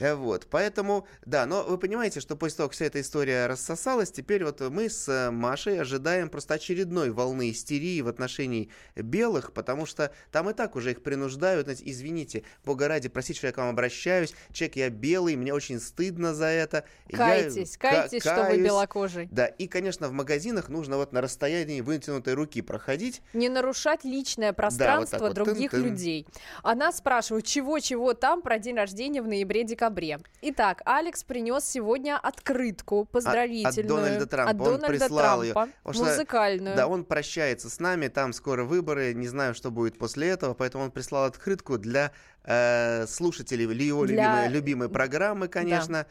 Э, 0.00 0.14
Вот, 0.14 0.46
поэтому, 0.50 1.06
да, 1.26 1.46
но 1.46 1.62
вы 1.62 1.78
понимаете, 1.78 2.20
что 2.20 2.36
после 2.36 2.56
того, 2.56 2.68
как 2.68 2.74
вся 2.74 2.86
эта 2.86 3.00
история 3.00 3.46
рассосалась, 3.46 4.10
теперь 4.10 4.44
вот 4.44 4.60
мы 4.60 4.88
с 4.88 5.30
Машей 5.30 5.80
ожидаем 5.80 6.28
просто 6.30 6.54
очередной 6.54 7.10
волны 7.10 7.50
истерии 7.50 8.00
в 8.00 8.08
отношении 8.08 8.70
белых, 8.96 9.52
потому 9.52 9.86
что 9.86 10.12
там 10.32 10.48
и 10.48 10.54
так 10.54 10.74
уже 10.74 10.92
их 10.92 11.02
принуждают, 11.02 11.66
знаете, 11.66 11.84
извините, 11.86 12.44
бога 12.64 12.88
ради, 12.88 13.08
простите, 13.08 13.38
что 13.38 13.46
я 13.48 13.52
к 13.52 13.58
вам 13.58 13.68
обращаюсь, 13.68 14.34
человек, 14.52 14.76
я 14.76 14.90
белый, 14.90 15.36
мне 15.36 15.52
очень 15.52 15.78
стыдно 15.78 16.34
за 16.34 16.46
это. 16.46 16.84
Я 17.08 17.18
Кайтесь, 17.18 17.76
ка- 17.76 17.90
кайтесь, 17.90 18.22
что 18.22 18.46
вы 18.50 18.62
белокожий. 18.62 19.28
Да, 19.30 19.46
и, 19.46 19.66
конечно, 19.68 20.08
в 20.08 20.12
магазинах 20.12 20.68
нужно 20.68 20.96
вот 20.96 21.12
на 21.12 21.20
расстоянии 21.20 21.82
вытянутой 21.82 22.34
руки 22.34 22.62
проходить. 22.62 23.20
Не 23.34 23.48
нарушать 23.48 24.04
личное 24.04 24.52
пространство 24.52 25.18
вот, 25.18 25.34
других 25.34 25.72
тын-тын. 25.72 25.90
людей. 25.90 26.26
Она 26.62 26.90
спрашивает, 26.92 27.44
чего-чего 27.44 28.14
там 28.14 28.40
про 28.40 28.58
день 28.58 28.76
рождения 28.76 29.20
в 29.20 29.28
ноябре-декабре. 29.28 29.89
Итак, 30.42 30.82
Алекс 30.84 31.22
принес 31.24 31.64
сегодня 31.64 32.18
открытку 32.18 33.04
поздравительную. 33.04 33.88
Дональда 33.88 34.26
Трампа. 34.26 34.50
От 34.52 34.60
Он 34.60 34.64
Дональда 34.80 34.86
прислал. 35.06 35.42
Трампа, 35.42 35.68
Потому 35.82 35.94
что, 35.94 36.04
музыкальную. 36.12 36.76
Да, 36.76 36.86
он 36.86 37.04
прощается 37.04 37.68
с 37.68 37.78
нами, 37.80 38.08
там 38.08 38.32
скоро 38.32 38.64
выборы, 38.64 39.12
не 39.14 39.28
знаю, 39.28 39.54
что 39.54 39.70
будет 39.70 39.98
после 39.98 40.28
этого, 40.28 40.54
поэтому 40.54 40.84
он 40.84 40.90
прислал 40.90 41.24
открытку 41.24 41.78
для 41.78 42.12
э, 42.44 43.06
слушателей 43.06 43.66
его 43.66 44.06
Для- 44.06 44.16
любимой, 44.46 44.48
любимой 44.48 44.88
программы, 44.88 45.48
конечно. 45.48 46.06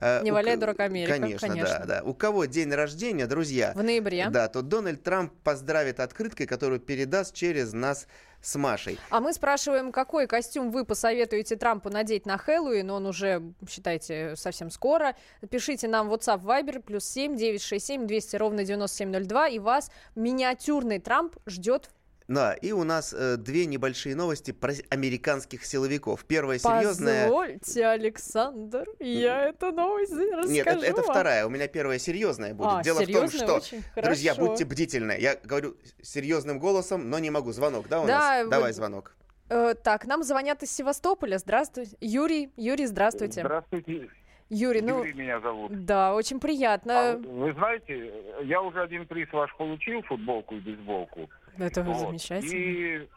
Э, 0.00 0.22
Не 0.22 0.30
у 0.30 0.34
валяй, 0.34 0.54
ко- 0.54 0.60
дурак, 0.60 0.80
Америка, 0.80 1.12
Конечно, 1.12 1.48
конечно. 1.48 1.78
да, 1.80 2.00
да. 2.00 2.02
У 2.02 2.14
кого 2.14 2.46
день 2.46 2.72
рождения, 2.72 3.26
друзья, 3.26 3.72
В 3.74 3.82
ноябре. 3.82 4.28
да, 4.30 4.48
то 4.48 4.62
Дональд 4.62 5.02
Трамп 5.02 5.32
поздравит 5.44 6.00
открыткой, 6.00 6.46
которую 6.46 6.80
передаст 6.80 7.34
через 7.34 7.72
нас 7.74 8.06
с 8.44 8.56
Машей. 8.56 8.98
А 9.10 9.20
мы 9.20 9.32
спрашиваем, 9.32 9.90
какой 9.90 10.26
костюм 10.26 10.70
вы 10.70 10.84
посоветуете 10.84 11.56
Трампу 11.56 11.88
надеть 11.88 12.26
на 12.26 12.36
Хэллоуин? 12.36 12.90
Он 12.90 13.06
уже, 13.06 13.42
считайте, 13.68 14.36
совсем 14.36 14.70
скоро. 14.70 15.16
Пишите 15.50 15.88
нам 15.88 16.08
в 16.08 16.14
WhatsApp 16.14 16.42
Viber 16.42 16.80
плюс 16.80 17.04
7 17.06 17.36
967 17.36 18.06
200 18.06 18.36
ровно 18.36 18.64
9702, 18.64 19.48
и 19.48 19.58
вас 19.58 19.90
миниатюрный 20.14 20.98
Трамп 20.98 21.36
ждет 21.46 21.90
Да, 22.26 22.54
и 22.54 22.72
у 22.72 22.84
нас 22.84 23.12
э, 23.12 23.36
две 23.36 23.66
небольшие 23.66 24.16
новости 24.16 24.50
про 24.52 24.72
американских 24.88 25.64
силовиков. 25.66 26.24
Первая 26.24 26.58
серьезная... 26.58 27.24
Позвольте, 27.24 27.86
Александр, 27.86 28.86
я 28.98 29.42
эту 29.50 29.72
новость 29.72 30.12
расскажу 30.12 30.48
Нет, 30.50 30.66
это, 30.66 30.86
это 30.86 31.02
вторая. 31.02 31.46
У 31.46 31.50
меня 31.50 31.68
первая 31.68 31.98
серьезная 31.98 32.54
будет. 32.54 32.68
А, 32.70 32.82
Дело 32.82 33.00
в 33.02 33.12
том, 33.12 33.28
что, 33.28 33.56
Очень 33.56 33.82
друзья, 34.02 34.32
хорошо. 34.32 34.50
будьте 34.52 34.64
бдительны. 34.64 35.16
Я 35.20 35.36
говорю 35.44 35.76
серьезным 36.00 36.58
голосом, 36.58 37.10
но 37.10 37.18
не 37.18 37.28
могу. 37.30 37.52
Звонок, 37.52 37.88
да, 37.88 38.00
у 38.00 38.06
Да, 38.06 38.18
нас? 38.18 38.48
Давай 38.48 38.70
вот- 38.70 38.76
звонок. 38.76 39.14
Э, 39.50 39.74
так, 39.74 40.06
нам 40.06 40.22
звонят 40.22 40.62
из 40.62 40.74
Севастополя. 40.74 41.36
Здравствуйте. 41.36 41.94
Юрий, 42.00 42.50
Юрий, 42.56 42.86
здравствуйте. 42.86 43.42
Здравствуйте, 43.42 44.08
Юрий, 44.48 44.80
ну, 44.80 44.98
Юрий 45.00 45.12
меня 45.12 45.40
зовут. 45.40 45.84
да, 45.84 46.14
очень 46.14 46.38
А 46.38 46.40
приятно. 46.40 47.20
вы 47.22 47.52
знаете, 47.52 48.12
я 48.44 48.62
уже 48.62 48.80
один 48.82 49.06
приз 49.06 49.30
ваш 49.32 49.54
получил, 49.58 50.00
футболку 50.02 50.54
и 50.56 50.60
бейсболку. 50.60 51.28
Это 51.58 51.82
Вот. 51.82 51.98
замечательно. 51.98 52.52
И 52.52 53.08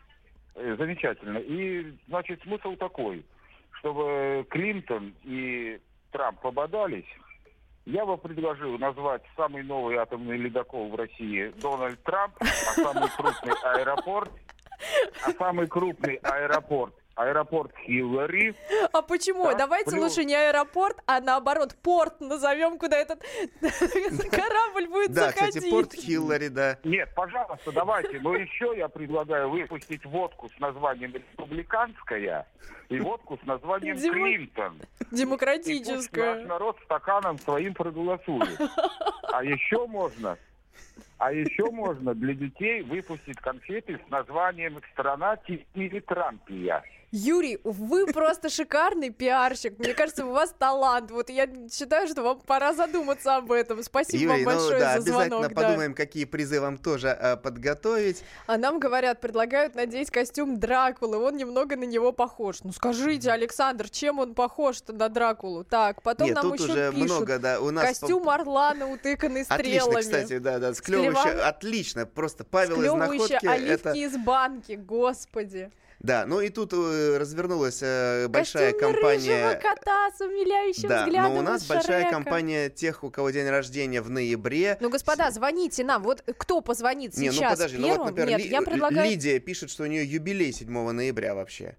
э, 0.55 0.75
замечательно. 0.77 1.37
И, 1.39 1.93
значит, 2.07 2.41
смысл 2.43 2.75
такой, 2.75 3.25
чтобы 3.79 4.45
Клинтон 4.49 5.13
и 5.23 5.79
Трамп 6.11 6.39
пободались, 6.41 7.05
я 7.85 8.05
бы 8.05 8.17
предложил 8.17 8.77
назвать 8.77 9.21
самый 9.35 9.63
новый 9.63 9.95
атомный 9.95 10.37
ледокол 10.37 10.89
в 10.89 10.95
России 10.95 11.53
Дональд 11.61 12.01
Трамп, 12.03 12.35
а 12.39 12.45
самый 12.45 13.09
крупный 13.15 13.53
аэропорт, 13.63 14.31
а 15.25 15.31
самый 15.31 15.67
крупный 15.67 16.15
аэропорт 16.15 16.93
аэропорт 17.17 17.71
Хиллари. 17.85 18.53
А 18.93 19.01
почему? 19.01 19.45
Так, 19.45 19.57
Давайте 19.57 19.91
плюс- 19.91 20.03
лучше 20.15 20.23
не 20.23 20.35
аэропорт, 20.35 20.97
а 21.07 21.19
наоборот 21.19 21.75
порт 21.81 22.21
назовем, 22.21 22.77
куда 22.77 22.97
этот 22.97 23.21
корабль 24.31 24.87
будет 24.87 25.11
Да, 25.11 25.27
заходить. 25.27 25.55
кстати, 25.55 25.69
порт 25.69 25.93
Хиллари, 25.93 26.47
да. 26.47 26.77
Нет, 26.83 27.09
пожалуйста, 27.15 27.71
давайте. 27.71 28.19
Но 28.19 28.35
еще 28.35 28.73
я 28.77 28.87
предлагаю 28.87 29.49
выпустить 29.49 30.05
водку 30.05 30.47
с 30.49 30.59
названием 30.59 31.13
«Республиканская» 31.13 32.47
и 32.89 32.99
водку 32.99 33.37
с 33.41 33.45
названием 33.45 33.97
Дима- 33.97 34.13
«Клинтон». 34.13 34.75
И 34.75 34.79
пусть 34.79 35.11
наш 35.11 35.19
Демократическая. 35.19 36.45
народ 36.45 36.77
стаканом 36.85 37.39
своим 37.39 37.73
проголосует. 37.73 38.59
А 39.33 39.43
еще 39.43 39.87
можно, 39.87 40.37
а 41.17 41.31
еще 41.33 41.65
можно 41.71 42.13
для 42.13 42.33
детей 42.35 42.83
выпустить 42.83 43.37
конфеты 43.39 43.99
с 44.05 44.09
названием 44.11 44.79
«Страна 44.93 45.37
Трампия». 46.05 46.83
Юрий, 47.11 47.57
вы 47.63 48.05
просто 48.07 48.49
шикарный 48.49 49.11
пиарщик. 49.11 49.79
Мне 49.79 49.93
кажется, 49.93 50.25
у 50.25 50.31
вас 50.31 50.53
талант. 50.57 51.09
Вот 51.09 51.29
я 51.29 51.47
считаю, 51.71 52.05
что 52.09 52.21
вам 52.21 52.41
пора 52.41 52.73
задуматься 52.73 53.37
об 53.37 53.49
этом. 53.53 53.81
Спасибо 53.81 54.33
Юрий, 54.33 54.43
вам 54.43 54.53
ну 54.55 54.59
большое 54.59 54.79
да, 54.79 54.95
за 54.95 55.01
звонок. 55.01 55.21
обязательно 55.23 55.49
да. 55.49 55.55
подумаем, 55.55 55.93
какие 55.93 56.25
призы 56.25 56.59
вам 56.59 56.77
тоже 56.77 57.07
э, 57.07 57.37
подготовить. 57.37 58.23
А 58.45 58.57
нам 58.57 58.79
говорят, 58.79 59.21
предлагают 59.21 59.73
надеть 59.73 60.11
костюм 60.11 60.59
Дракулы. 60.59 61.17
Он 61.17 61.37
немного 61.37 61.77
на 61.77 61.85
него 61.85 62.11
похож. 62.11 62.57
Ну 62.63 62.73
скажите, 62.73 63.31
Александр, 63.31 63.89
чем 63.89 64.19
он 64.19 64.33
похож-то 64.33 64.91
на 64.91 65.07
Дракулу? 65.07 65.63
Так, 65.63 66.01
потом 66.01 66.27
Нет, 66.27 66.35
нам 66.35 66.51
тут 66.51 66.59
еще 66.59 66.71
уже 66.71 66.91
пишут. 66.91 67.05
много, 67.05 67.39
да, 67.39 67.61
у 67.61 67.71
нас... 67.71 67.85
по- 67.85 67.87
Костюм 67.87 68.27
Орлана, 68.27 68.85
утыканный 68.85 69.41
Отлично, 69.47 69.81
стрелами. 69.83 70.01
кстати, 70.01 70.37
да, 70.39 70.59
да, 70.59 70.73
склевывающее, 70.73 71.35
Склева- 71.35 71.47
отлично, 71.47 72.05
просто 72.05 72.43
Павел 72.43 72.81
из 72.81 72.91
Находки, 72.91 73.45
оливки 73.45 73.71
это... 73.71 73.91
из 73.93 74.17
банки, 74.17 74.73
господи. 74.73 75.71
Да, 75.99 76.25
ну 76.27 76.41
и 76.41 76.49
тут 76.49 76.73
э, 76.73 77.17
развернулась 77.17 77.79
э, 77.81 78.27
большая 78.27 78.71
Костюм 78.71 78.91
рыжего 78.91 79.01
компания... 79.01 79.55
кота 79.55 80.11
с 80.15 80.21
умиляющим 80.21 80.89
Да, 80.89 81.05
взглядом 81.05 81.33
но 81.33 81.39
у 81.39 81.41
нас 81.41 81.65
большая 81.65 82.01
Шрека. 82.01 82.11
компания 82.11 82.69
тех, 82.69 83.03
у 83.03 83.09
кого 83.09 83.31
день 83.31 83.47
рождения 83.49 84.01
в 84.01 84.09
ноябре. 84.09 84.77
Ну, 84.79 84.89
господа, 84.89 85.31
звоните 85.31 85.83
нам. 85.83 86.03
Вот 86.03 86.23
кто 86.37 86.61
позвонит 86.61 87.17
Не, 87.17 87.31
сейчас 87.31 87.41
ну 87.41 87.49
подожди, 87.49 87.77
ну 87.77 87.87
первым? 87.87 88.01
вот, 88.01 88.09
например, 88.11 88.37
Нет, 88.37 88.45
Ли- 88.47 88.51
я 88.51 88.61
предлагаю... 88.61 89.09
Лидия 89.09 89.39
пишет, 89.39 89.71
что 89.71 89.83
у 89.83 89.87
нее 89.87 90.05
юбилей 90.05 90.53
7 90.53 90.91
ноября 90.91 91.33
вообще. 91.33 91.75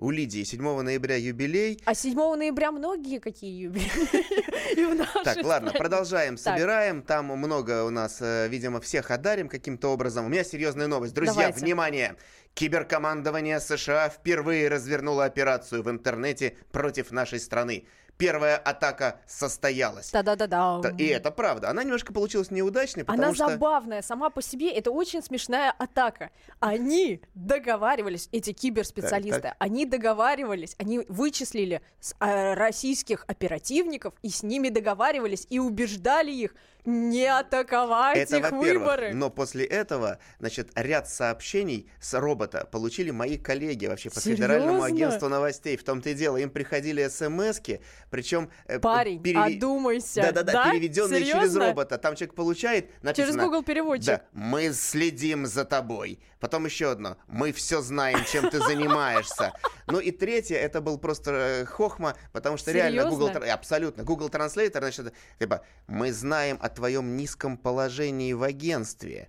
У 0.00 0.10
Лидии 0.10 0.44
7 0.44 0.62
ноября 0.82 1.16
юбилей. 1.16 1.82
А 1.84 1.94
7 1.94 2.14
ноября 2.14 2.70
многие 2.70 3.18
какие 3.18 3.64
юбилеи? 3.64 3.88
Так, 5.24 5.44
ладно, 5.44 5.72
продолжаем, 5.72 6.36
собираем. 6.36 7.02
Там 7.02 7.26
много 7.26 7.84
у 7.84 7.90
нас, 7.90 8.18
э, 8.20 8.46
видимо, 8.48 8.80
всех 8.80 9.10
одарим 9.10 9.48
каким-то 9.48 9.88
образом. 9.88 10.26
У 10.26 10.28
меня 10.28 10.44
серьезная 10.44 10.86
новость. 10.86 11.14
Друзья, 11.14 11.50
внимание! 11.50 12.16
Киберкомандование 12.58 13.60
США 13.60 14.08
впервые 14.08 14.66
развернуло 14.66 15.24
операцию 15.24 15.84
в 15.84 15.90
интернете 15.90 16.56
против 16.72 17.12
нашей 17.12 17.38
страны. 17.38 17.86
Первая 18.16 18.56
атака 18.56 19.20
состоялась. 19.28 20.10
Да-да-да-да. 20.10 20.80
Да, 20.80 20.90
И 20.98 21.06
это 21.06 21.30
правда. 21.30 21.70
Она 21.70 21.84
немножко 21.84 22.12
получилась 22.12 22.50
неудачной, 22.50 23.04
потому 23.04 23.22
Она 23.22 23.32
что... 23.32 23.48
забавная 23.50 24.02
сама 24.02 24.28
по 24.28 24.42
себе. 24.42 24.72
Это 24.72 24.90
очень 24.90 25.22
смешная 25.22 25.70
атака. 25.70 26.32
Они 26.58 27.22
договаривались, 27.36 28.28
эти 28.32 28.52
киберспециалисты, 28.52 29.40
Так, 29.40 29.52
так. 29.52 29.56
они 29.60 29.86
договаривались, 29.86 30.74
они 30.78 31.06
вычислили 31.08 31.80
а, 32.18 32.56
российских 32.56 33.24
оперативников 33.28 34.14
и 34.22 34.30
с 34.30 34.42
ними 34.42 34.68
договаривались 34.68 35.46
и 35.48 35.60
убеждали 35.60 36.32
их 36.32 36.56
не 36.88 37.26
атаковать 37.26 38.16
Это, 38.16 38.38
их 38.38 38.50
выборы. 38.50 39.12
Но 39.12 39.30
после 39.30 39.64
этого, 39.64 40.18
значит, 40.38 40.70
ряд 40.74 41.08
сообщений 41.08 41.90
с 42.00 42.18
робота 42.18 42.66
получили 42.70 43.10
мои 43.10 43.36
коллеги 43.36 43.86
вообще 43.86 44.10
по 44.10 44.20
Федеральному 44.20 44.80
Серьезно? 44.80 44.96
агентству 44.96 45.28
новостей. 45.28 45.76
В 45.76 45.84
том-то 45.84 46.10
и 46.10 46.14
дело, 46.14 46.38
им 46.38 46.50
приходили 46.50 47.06
смс-ки, 47.08 47.82
причем... 48.10 48.50
э, 48.66 48.78
Парень, 48.78 49.22
переви- 49.22 49.56
одумайся. 49.56 50.22
Да-да-да, 50.22 50.52
Да? 50.52 50.70
переведенные 50.70 51.20
через 51.20 51.32
Серьезно? 51.34 51.66
робота. 51.66 51.98
Там 51.98 52.14
человек 52.16 52.34
получает, 52.34 52.90
написано... 53.02 53.32
Через 53.32 53.44
Google 53.44 53.62
переводчик. 53.62 54.06
Да, 54.06 54.22
мы 54.32 54.72
следим 54.72 55.46
за 55.46 55.64
тобой. 55.64 56.18
Потом 56.40 56.64
еще 56.64 56.90
одно. 56.90 57.16
Мы 57.26 57.52
все 57.52 57.82
знаем, 57.82 58.20
чем 58.24 58.48
ты 58.50 58.58
занимаешься. 58.60 59.52
Ну 59.90 60.00
и 60.00 60.10
третье, 60.10 60.56
это 60.56 60.82
был 60.82 60.98
просто 60.98 61.30
э, 61.32 61.64
хохма, 61.64 62.14
потому 62.34 62.58
что 62.58 62.72
реально? 62.72 63.08
Google... 63.08 63.30
Абсолютно. 63.50 64.04
Google 64.04 64.28
Translator, 64.28 64.80
значит, 64.80 65.14
типа, 65.38 65.64
мы 65.86 66.12
знаем 66.12 66.58
о 66.60 66.68
твоем 66.78 67.16
низком 67.16 67.56
положении 67.56 68.32
в 68.32 68.42
агентстве. 68.44 69.28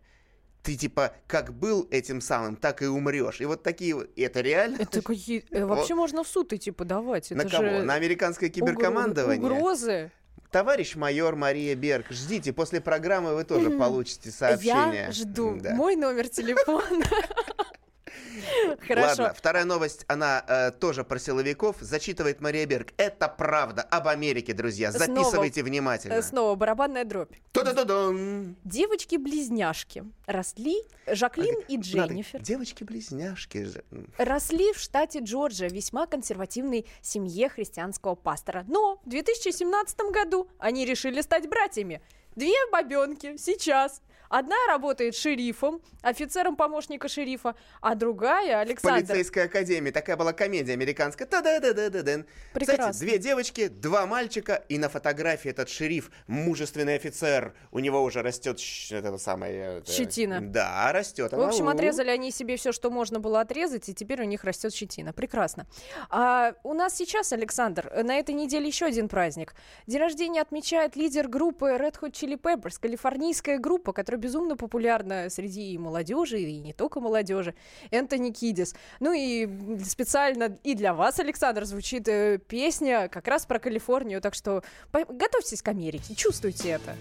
Ты 0.61 0.75
типа 0.75 1.13
как 1.27 1.53
был 1.53 1.87
этим 1.89 2.21
самым, 2.21 2.55
так 2.55 2.81
и 2.81 2.85
умрешь. 2.85 3.41
И 3.41 3.45
вот 3.45 3.63
такие 3.63 3.95
вот. 3.95 4.09
Это 4.15 4.41
реально? 4.41 4.77
Это 4.79 5.01
какие... 5.01 5.43
э, 5.49 5.65
Вообще 5.65 5.95
можно 5.95 6.23
в 6.23 6.27
суд 6.27 6.53
идти 6.53 6.69
подавать. 6.71 7.31
На 7.31 7.41
Это 7.41 7.49
кого? 7.49 7.63
же 7.69 7.81
На 7.83 7.95
американское 7.95 8.49
киберкомандование? 8.49 9.43
Угрозы. 9.43 10.11
Товарищ 10.51 10.95
майор 10.95 11.35
Мария 11.35 11.75
Берг, 11.75 12.07
ждите, 12.09 12.53
после 12.53 12.81
программы 12.81 13.35
вы 13.35 13.43
тоже 13.43 13.69
получите 13.71 14.31
сообщение. 14.31 15.05
Я 15.07 15.11
жду. 15.11 15.57
Да. 15.61 15.73
Мой 15.75 15.95
номер 15.95 16.27
телефона. 16.27 17.05
Хорошо. 18.87 19.07
Ладно, 19.23 19.33
вторая 19.35 19.65
новость, 19.65 20.05
она 20.07 20.43
э, 20.47 20.71
тоже 20.71 21.03
про 21.03 21.19
силовиков. 21.19 21.77
Зачитывает 21.79 22.41
Мария 22.41 22.65
Берг. 22.65 22.93
Это 22.97 23.27
правда 23.27 23.81
об 23.83 24.07
Америке, 24.07 24.53
друзья. 24.53 24.91
Снова. 24.91 25.07
Записывайте 25.23 25.61
Э, 25.61 25.63
внимательно. 25.63 26.21
Снова 26.21 26.55
барабанная 26.55 27.05
дробь. 27.05 27.33
Девочки-близняшки 28.63 30.03
росли, 30.25 30.83
Жаклин 31.07 31.55
и 31.67 31.77
Надо- 31.77 31.87
Дженнифер, 31.87 32.41
Девочки-близняшки 32.41 33.67
росли 34.17 34.73
в 34.73 34.79
штате 34.79 35.19
Джорджия 35.19 35.69
весьма 35.69 36.07
консервативной 36.07 36.85
семье 37.01 37.49
христианского 37.49 38.15
пастора. 38.15 38.65
Но 38.67 38.99
в 39.05 39.09
2017 39.09 39.97
году 40.11 40.47
они 40.59 40.85
решили 40.85 41.21
стать 41.21 41.47
братьями. 41.49 42.01
Две 42.35 42.53
бабенки 42.71 43.37
сейчас. 43.37 44.01
Одна 44.29 44.55
работает 44.67 45.15
шерифом, 45.15 45.81
офицером 46.03 46.55
помощника 46.55 47.07
шерифа, 47.07 47.55
а 47.81 47.95
другая, 47.95 48.59
Александр, 48.59 49.05
Полицейская 49.07 49.45
академия. 49.45 49.91
Такая 49.91 50.17
была 50.17 50.33
комедия 50.33 50.73
американская. 50.73 51.27
та 51.27 51.41
да 51.41 51.59
да 51.59 51.73
да 51.73 51.89
да 51.89 52.03
да 52.03 52.23
Прекрасно. 52.53 52.99
две 53.05 53.17
девочки, 53.17 53.67
два 53.67 54.05
мальчика, 54.05 54.63
и 54.69 54.77
на 54.77 54.87
фотографии 54.87 55.49
этот 55.49 55.67
шериф, 55.69 56.11
мужественный 56.27 56.95
офицер. 56.95 57.55
У 57.71 57.79
него 57.79 58.03
уже 58.03 58.21
растет 58.21 58.59
это 58.91 59.17
самое... 59.17 59.79
это- 59.79 59.91
Щетина. 59.91 60.41
Да, 60.41 60.91
растет. 60.93 61.31
В 61.33 61.41
общем, 61.41 61.67
отрезали 61.67 62.09
они 62.09 62.31
себе 62.31 62.55
все, 62.57 62.71
что 62.71 62.91
можно 62.91 63.19
было 63.19 63.41
отрезать, 63.41 63.89
и 63.89 63.93
теперь 63.93 64.21
у 64.21 64.25
них 64.25 64.43
растет 64.43 64.73
щетина. 64.73 65.11
Прекрасно. 65.11 65.65
А 66.09 66.53
у 66.63 66.73
нас 66.73 66.95
сейчас, 66.95 67.33
Александр, 67.33 67.91
на 68.03 68.19
этой 68.19 68.35
неделе 68.35 68.67
еще 68.67 68.85
один 68.85 69.07
праздник. 69.09 69.55
День 69.87 69.99
рождения 69.99 70.41
отмечает 70.41 70.95
лидер 70.95 71.27
группы 71.27 71.65
Red 71.69 71.99
Hot 72.01 72.11
Chili 72.11 72.39
Peppers, 72.39 72.79
калифорнийская 72.79 73.57
группа, 73.57 73.91
которая 73.91 74.18
безумно 74.19 74.55
популярна 74.55 75.29
среди 75.29 75.77
молодежи, 75.77 76.39
и 76.39 76.59
не 76.59 76.73
только 76.73 76.99
молодежи, 76.99 77.55
Энтони 77.91 78.31
Кидис. 78.31 78.75
Ну 78.99 79.13
и 79.13 79.47
специально 79.83 80.57
и 80.63 80.75
для 80.75 80.93
вас, 80.93 81.19
Александр, 81.19 81.65
звучит 81.65 82.07
э, 82.07 82.37
песня 82.37 83.07
как 83.07 83.27
раз 83.27 83.45
про 83.45 83.59
Калифорнию, 83.59 84.21
так 84.21 84.33
что 84.33 84.63
готовьтесь 84.91 85.61
к 85.61 85.67
Америке, 85.67 86.15
чувствуйте 86.15 86.69
это. 86.69 86.95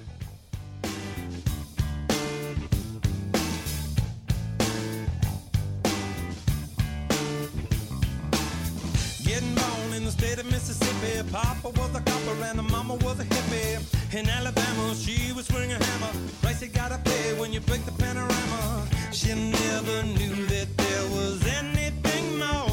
Getting 9.24 9.54
born 9.54 9.92
in 9.94 10.04
the 10.04 10.10
state 10.10 10.38
of 10.38 10.50
Mississippi. 10.50 10.87
Papa 10.98 11.68
was 11.68 11.94
a 11.94 12.00
copper 12.00 12.44
and 12.44 12.58
the 12.58 12.62
mama 12.62 12.94
was 12.94 13.20
a 13.20 13.24
hippie. 13.24 14.14
In 14.14 14.28
Alabama, 14.28 14.94
she 14.96 15.32
was 15.32 15.46
swinging 15.46 15.72
a 15.72 15.84
hammer. 15.84 16.12
Price 16.42 16.60
you 16.60 16.68
gotta 16.68 16.98
pay 17.04 17.38
when 17.38 17.52
you 17.52 17.60
break 17.60 17.84
the 17.84 17.92
panorama. 17.92 18.86
She 19.12 19.28
never 19.34 20.02
knew 20.02 20.46
that 20.46 20.68
there 20.76 21.06
was 21.10 21.46
anything 21.46 22.38
more 22.38 22.67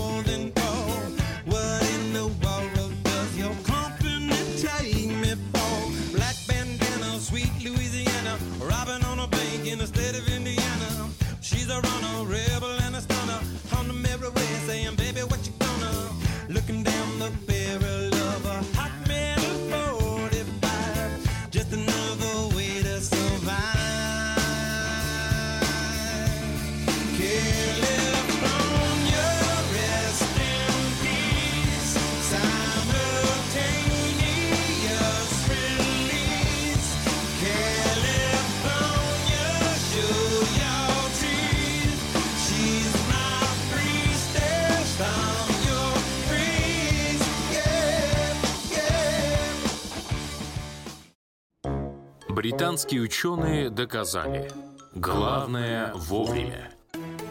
Британские 52.76 53.04
ученые 53.04 53.70
доказали. 53.70 54.52
Главное 54.94 55.94
вовремя. 55.94 56.74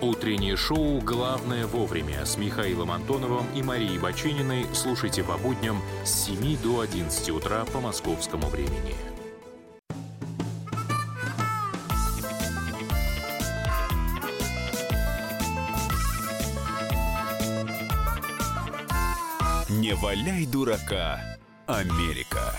Утреннее 0.01 0.57
шоу 0.57 1.03
«Главное 1.03 1.67
вовремя» 1.67 2.25
с 2.25 2.39
Михаилом 2.39 2.91
Антоновым 2.91 3.45
и 3.55 3.63
Марией 3.63 3.99
Бачининой 3.99 4.65
слушайте 4.73 5.23
по 5.23 5.37
будням 5.37 5.83
с 6.03 6.25
7 6.25 6.57
до 6.63 6.81
11 6.81 7.29
утра 7.29 7.67
по 7.67 7.81
московскому 7.81 8.47
времени. 8.47 8.95
Не 19.69 19.95
валяй 19.95 20.47
дурака, 20.47 21.21
Америка. 21.67 22.55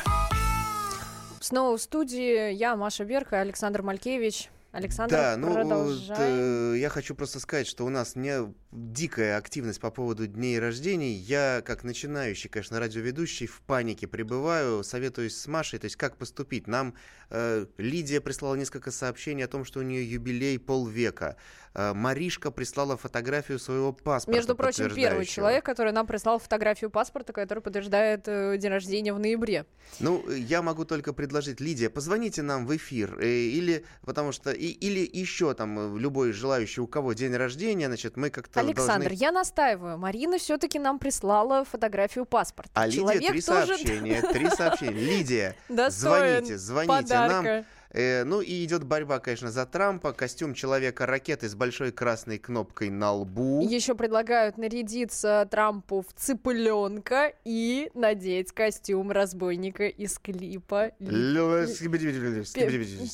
Снова 1.46 1.78
в 1.78 1.82
студии 1.82 2.54
я, 2.54 2.76
Маша 2.76 3.06
Берка, 3.06 3.40
Александр 3.40 3.84
Малькевич. 3.84 4.50
Александр, 4.72 5.16
Да, 5.16 5.38
ну 5.38 5.50
вот, 5.50 5.54
продолжаем. 5.54 6.74
э, 6.74 6.80
я 6.80 6.90
хочу 6.90 7.14
просто 7.14 7.40
сказать, 7.40 7.68
что 7.68 7.86
у 7.86 7.90
нас 7.90 8.16
не 8.16 8.52
дикая 8.76 9.38
активность 9.38 9.80
по 9.80 9.90
поводу 9.90 10.28
дней 10.28 10.60
рождений. 10.60 11.14
Я, 11.14 11.62
как 11.66 11.84
начинающий, 11.84 12.50
конечно, 12.50 12.80
радиоведущий, 12.80 13.48
в 13.48 13.62
панике 13.62 14.08
пребываю, 14.08 14.84
советуюсь 14.84 15.38
с 15.38 15.48
Машей, 15.48 15.80
то 15.80 15.86
есть 15.86 15.96
как 15.96 16.18
поступить. 16.18 16.68
Нам 16.68 16.94
э, 17.30 17.66
Лидия 17.78 18.22
прислала 18.22 18.56
несколько 18.56 18.92
сообщений 18.92 19.46
о 19.46 19.48
том, 19.48 19.66
что 19.66 19.80
у 19.80 19.84
нее 19.84 20.10
юбилей 20.10 20.60
полвека. 20.60 21.38
Э, 21.74 21.94
Маришка 21.94 22.52
прислала 22.52 22.98
фотографию 22.98 23.60
своего 23.60 23.94
паспорта. 23.94 24.38
Между 24.38 24.56
прочим, 24.56 24.94
первый 24.94 25.26
человек, 25.26 25.66
который 25.66 25.92
нам 25.92 26.06
прислал 26.06 26.40
фотографию 26.40 26.90
паспорта, 26.90 27.34
который 27.34 27.60
подтверждает 27.60 28.28
э, 28.28 28.58
день 28.58 28.72
рождения 28.72 29.14
в 29.14 29.20
ноябре. 29.20 29.66
Ну, 30.00 30.30
я 30.30 30.62
могу 30.62 30.86
только 30.86 31.14
предложить, 31.14 31.62
Лидия, 31.62 31.90
позвоните 31.90 32.42
нам 32.42 32.66
в 32.66 32.76
эфир, 32.76 33.18
э, 33.20 33.28
или, 33.28 33.86
потому 34.02 34.32
что, 34.32 34.52
и, 34.52 34.68
или 34.68 35.10
еще 35.12 35.54
там 35.54 35.96
э, 35.96 36.00
любой 36.00 36.32
желающий, 36.32 36.82
у 36.82 36.88
кого 36.88 37.14
день 37.14 37.36
рождения, 37.36 37.88
значит, 37.88 38.18
мы 38.18 38.30
как-то 38.30 38.65
Александр, 38.66 39.10
должны... 39.10 39.24
я 39.24 39.32
настаиваю. 39.32 39.98
Марина 39.98 40.38
все-таки 40.38 40.80
нам 40.80 41.00
прислала 41.00 41.66
фотографию 41.66 42.26
паспорта. 42.26 42.72
А 42.74 42.86
Лидия 42.86 43.00
Человек 43.00 43.32
три 43.32 43.42
тоже 43.42 43.68
сообщения, 43.68 44.22
три 44.22 44.50
сообщения. 44.50 45.00
Лидия, 45.00 45.56
звоните, 45.90 46.58
звоните 46.58 47.14
нам. 47.14 47.66
Э, 47.96 48.26
ну 48.26 48.42
и 48.42 48.66
идет 48.66 48.84
борьба, 48.84 49.20
конечно, 49.20 49.50
за 49.52 49.66
Трампа. 49.66 50.12
Костюм 50.12 50.54
человека-ракеты 50.54 51.48
с 51.48 51.56
большой 51.56 51.94
красной 51.94 52.38
кнопкой 52.40 52.90
на 52.90 53.14
лбу. 53.14 53.66
Еще 53.66 53.96
предлагают 53.96 54.58
нарядиться 54.58 55.48
Трампу 55.50 56.02
в 56.02 56.14
цыпленка 56.14 57.34
и 57.46 57.90
надеть 57.94 58.52
костюм 58.52 59.12
разбойника 59.12 59.86
из 59.88 60.20
клипа 60.20 60.92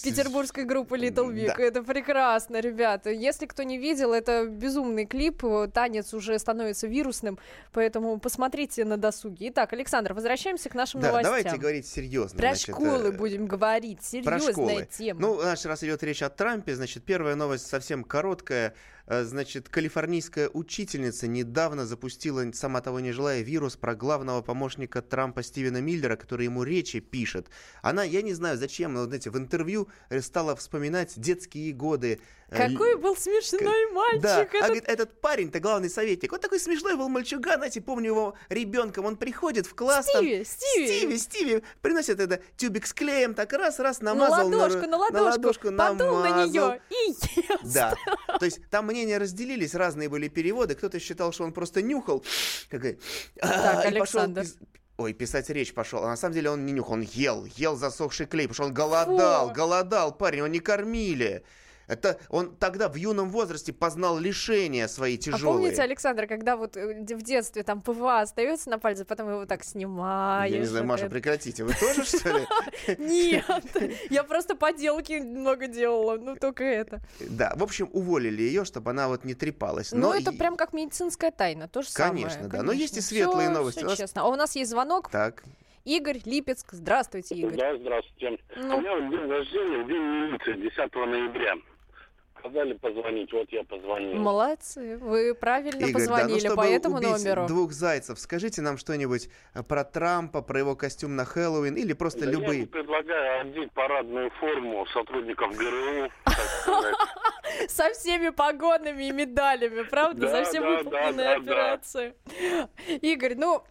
петербургской 0.03 0.63
группы 0.63 0.97
Little 0.97 1.31
Big. 1.31 1.53
Да. 1.55 1.63
Это 1.63 1.83
прекрасно, 1.83 2.59
ребята. 2.59 3.11
Если 3.11 3.45
кто 3.45 3.61
не 3.61 3.77
видел, 3.77 4.13
это 4.13 4.47
безумный 4.47 5.05
клип. 5.05 5.43
Танец 5.73 6.13
уже 6.15 6.39
становится 6.39 6.87
вирусным, 6.87 7.37
поэтому 7.71 8.19
посмотрите 8.19 8.83
на 8.85 8.97
досуге. 8.97 9.49
Итак, 9.49 9.73
Александр, 9.73 10.13
возвращаемся 10.13 10.69
к 10.69 10.73
нашим 10.73 11.01
Да, 11.01 11.09
новостям. 11.09 11.35
давайте 11.35 11.57
говорить 11.59 11.85
серьезно. 11.85 12.37
Про 12.37 12.49
значит, 12.49 12.69
школы 12.69 13.09
э, 13.09 13.11
будем 13.11 13.45
говорить. 13.45 14.15
Про 14.23 14.39
Тема. 14.85 15.19
Ну, 15.19 15.41
значит, 15.41 15.65
раз 15.65 15.83
идет 15.83 16.03
речь 16.03 16.21
о 16.21 16.29
Трампе, 16.29 16.75
значит, 16.75 17.03
первая 17.03 17.35
новость 17.35 17.67
совсем 17.67 18.03
короткая. 18.03 18.73
Э, 19.07 19.23
Значит, 19.23 19.69
калифорнийская 19.69 20.49
учительница 20.49 21.27
недавно 21.27 21.85
запустила, 21.85 22.43
сама 22.53 22.81
того 22.81 22.99
не 22.99 23.11
желая, 23.11 23.41
вирус 23.41 23.75
про 23.75 23.95
главного 23.95 24.41
помощника 24.41 25.01
Трампа 25.01 25.43
Стивена 25.43 25.79
Миллера, 25.81 26.15
который 26.15 26.45
ему 26.45 26.63
речи 26.63 26.99
пишет. 26.99 27.47
Она, 27.81 28.03
я 28.03 28.21
не 28.21 28.33
знаю 28.33 28.57
зачем, 28.57 28.93
но, 28.93 29.05
знаете, 29.05 29.29
в 29.29 29.37
интервью 29.37 29.87
э, 30.09 30.21
стала 30.21 30.55
вспоминать 30.55 31.13
детские 31.15 31.73
годы. 31.73 32.19
э, 32.49 32.57
Какой 32.69 32.95
был 32.97 33.15
смешной 33.15 33.91
мальчик. 33.91 34.21
Да, 34.21 34.37
а 34.37 34.43
этот 34.43 34.61
говорит, 34.61 34.83
этот 34.87 35.21
парень-то 35.21 35.59
главный 35.59 35.89
советник. 35.89 36.33
Он 36.33 36.39
такой 36.39 36.59
смешной 36.59 36.95
был 36.95 37.09
мальчуган, 37.09 37.57
знаете, 37.57 37.81
помню 37.81 38.07
его 38.11 38.33
ребенком. 38.49 39.05
Он 39.05 39.15
приходит 39.17 39.65
в 39.67 39.73
класс, 39.75 40.05
там, 40.07 40.23
Стиви, 40.23 40.43
Стиви. 40.45 40.87
Стиви, 40.87 41.17
Стиви, 41.17 41.63
приносит 41.81 42.19
это 42.19 42.41
тюбик 42.57 42.85
с 42.85 42.93
клеем, 42.93 43.33
так 43.33 43.53
раз-раз 43.53 44.01
на 44.01 44.13
намазал. 44.13 44.49
ладошку, 44.49 44.87
на 44.87 44.97
ладошку, 44.97 45.71
подул 45.71 46.19
на 46.19 46.29
намазал. 46.29 46.47
нее 46.47 46.81
и 46.89 47.11
ест. 47.11 47.73
Да, 47.75 47.95
то 48.39 48.45
есть 48.45 48.59
там 48.69 48.90
мнения 48.91 49.17
разделились, 49.17 49.73
разные 49.75 50.09
были 50.09 50.27
переводы. 50.27 50.75
Кто-то 50.75 50.99
считал, 50.99 51.31
что 51.33 51.43
он 51.43 51.51
просто 51.53 51.81
нюхал, 51.81 52.23
«А», 53.41 53.83
и 53.89 53.97
пошел 53.97 54.21
Александр. 54.21 54.41
пис- 54.41 54.57
Ой, 54.97 55.13
писать 55.13 55.49
речь 55.49 55.73
пошел. 55.73 56.03
А 56.03 56.07
на 56.09 56.15
самом 56.17 56.35
деле 56.35 56.51
он 56.51 56.65
не 56.65 56.73
нюхал, 56.73 56.93
он 56.93 57.01
ел, 57.01 57.45
ел 57.57 57.75
засохший 57.75 58.27
клей, 58.27 58.47
потому 58.47 58.53
что 58.55 58.63
он 58.65 58.73
голодал, 58.73 59.47
Фу. 59.49 59.55
голодал, 59.55 60.11
парень, 60.15 60.39
его 60.39 60.47
не 60.47 60.59
кормили. 60.59 61.43
Это 61.91 62.17
он 62.29 62.55
тогда 62.55 62.87
в 62.87 62.95
юном 62.95 63.29
возрасте 63.29 63.73
познал 63.73 64.17
лишения 64.17 64.87
свои 64.87 65.15
А 65.15 65.17
тяжелые. 65.17 65.59
помните, 65.63 65.81
Александр, 65.81 66.25
когда 66.25 66.55
вот 66.55 66.77
э, 66.77 67.03
в 67.03 67.21
детстве 67.21 67.63
там 67.63 67.81
ПВА 67.81 68.21
остается 68.21 68.69
на 68.69 68.79
пальце, 68.79 69.03
потом 69.03 69.29
его 69.29 69.45
так 69.45 69.63
снимаешь. 69.65 70.51
Я 70.53 70.59
не 70.59 70.65
знаю, 70.65 70.85
Маша, 70.85 71.05
это. 71.05 71.13
прекратите. 71.15 71.65
Вы 71.65 71.73
тоже, 71.73 72.05
что 72.05 72.29
ли? 72.37 72.45
Нет, 72.97 73.45
я 74.09 74.23
просто 74.23 74.55
поделки 74.55 75.19
много 75.19 75.67
делала, 75.67 76.17
ну 76.17 76.35
только 76.37 76.63
это. 76.63 77.01
Да, 77.19 77.53
в 77.57 77.63
общем, 77.63 77.89
уволили 77.91 78.41
ее, 78.41 78.63
чтобы 78.63 78.91
она 78.91 79.09
вот 79.09 79.25
не 79.25 79.33
трепалась. 79.33 79.91
Ну 79.91 80.13
это 80.13 80.31
прям 80.31 80.55
как 80.55 80.71
медицинская 80.71 81.31
тайна, 81.31 81.67
то 81.67 81.81
же 81.81 81.89
самое. 81.89 82.23
Конечно, 82.23 82.47
да. 82.47 82.63
Но 82.63 82.71
есть 82.71 82.97
и 82.97 83.01
светлые 83.01 83.49
новости. 83.49 83.79
всё 83.79 83.87
У 83.87 83.89
нас- 83.89 83.97
честно. 83.97 84.21
А 84.21 84.27
у 84.29 84.35
нас 84.35 84.55
есть 84.55 84.71
звонок. 84.71 85.09
Так, 85.09 85.43
Игорь 85.83 86.21
Липецк. 86.25 86.67
Здравствуйте, 86.73 87.35
Игорь. 87.35 87.57
Да, 87.57 87.75
здравствуйте. 87.75 88.37
Ну. 88.55 88.77
У 88.77 88.81
меня 88.81 89.09
день 89.09 89.29
рождения, 89.29 89.83
в 89.83 89.87
день 89.87 89.97
милиции, 89.97 90.53
10 90.61 91.05
ноября. 91.05 91.55
Сказали 92.41 92.73
позвонить, 92.73 93.31
вот 93.31 93.47
я 93.51 93.63
позвонил. 93.63 94.15
Молодцы, 94.15 94.97
вы 94.97 95.35
правильно 95.35 95.85
Игорь, 95.85 95.93
да, 95.93 95.99
ну, 95.99 96.15
позвонили 96.17 96.39
чтобы 96.39 96.55
по 96.55 96.65
этому 96.65 96.97
убить 96.97 97.09
номеру. 97.09 97.45
двух 97.45 97.71
зайцев, 97.71 98.19
скажите 98.19 98.61
нам 98.63 98.77
что-нибудь 98.77 99.29
э, 99.53 99.61
про 99.61 99.83
Трампа, 99.83 100.41
про 100.41 100.57
его 100.57 100.75
костюм 100.75 101.15
на 101.15 101.23
Хэллоуин 101.23 101.75
или 101.75 101.93
просто 101.93 102.21
Да 102.21 102.25
Я 102.25 102.31
любые. 102.31 102.59
ему 102.61 102.67
предлагаю 102.67 103.41
одеть 103.41 103.71
парадную 103.73 104.31
форму 104.39 104.87
сотрудников 104.87 105.55
ГРУ. 105.55 106.09
Со 107.67 107.91
всеми 107.93 108.29
погонами 108.29 109.03
и 109.03 109.11
медалями, 109.11 109.83
правда? 109.83 110.21
Да, 110.21 110.29
За 110.29 110.43
все 110.49 110.61
да, 110.61 110.69
выполненные 110.69 111.13
да, 111.13 111.35
операции. 111.35 112.13
Игорь, 113.01 113.35
ну, 113.35 113.63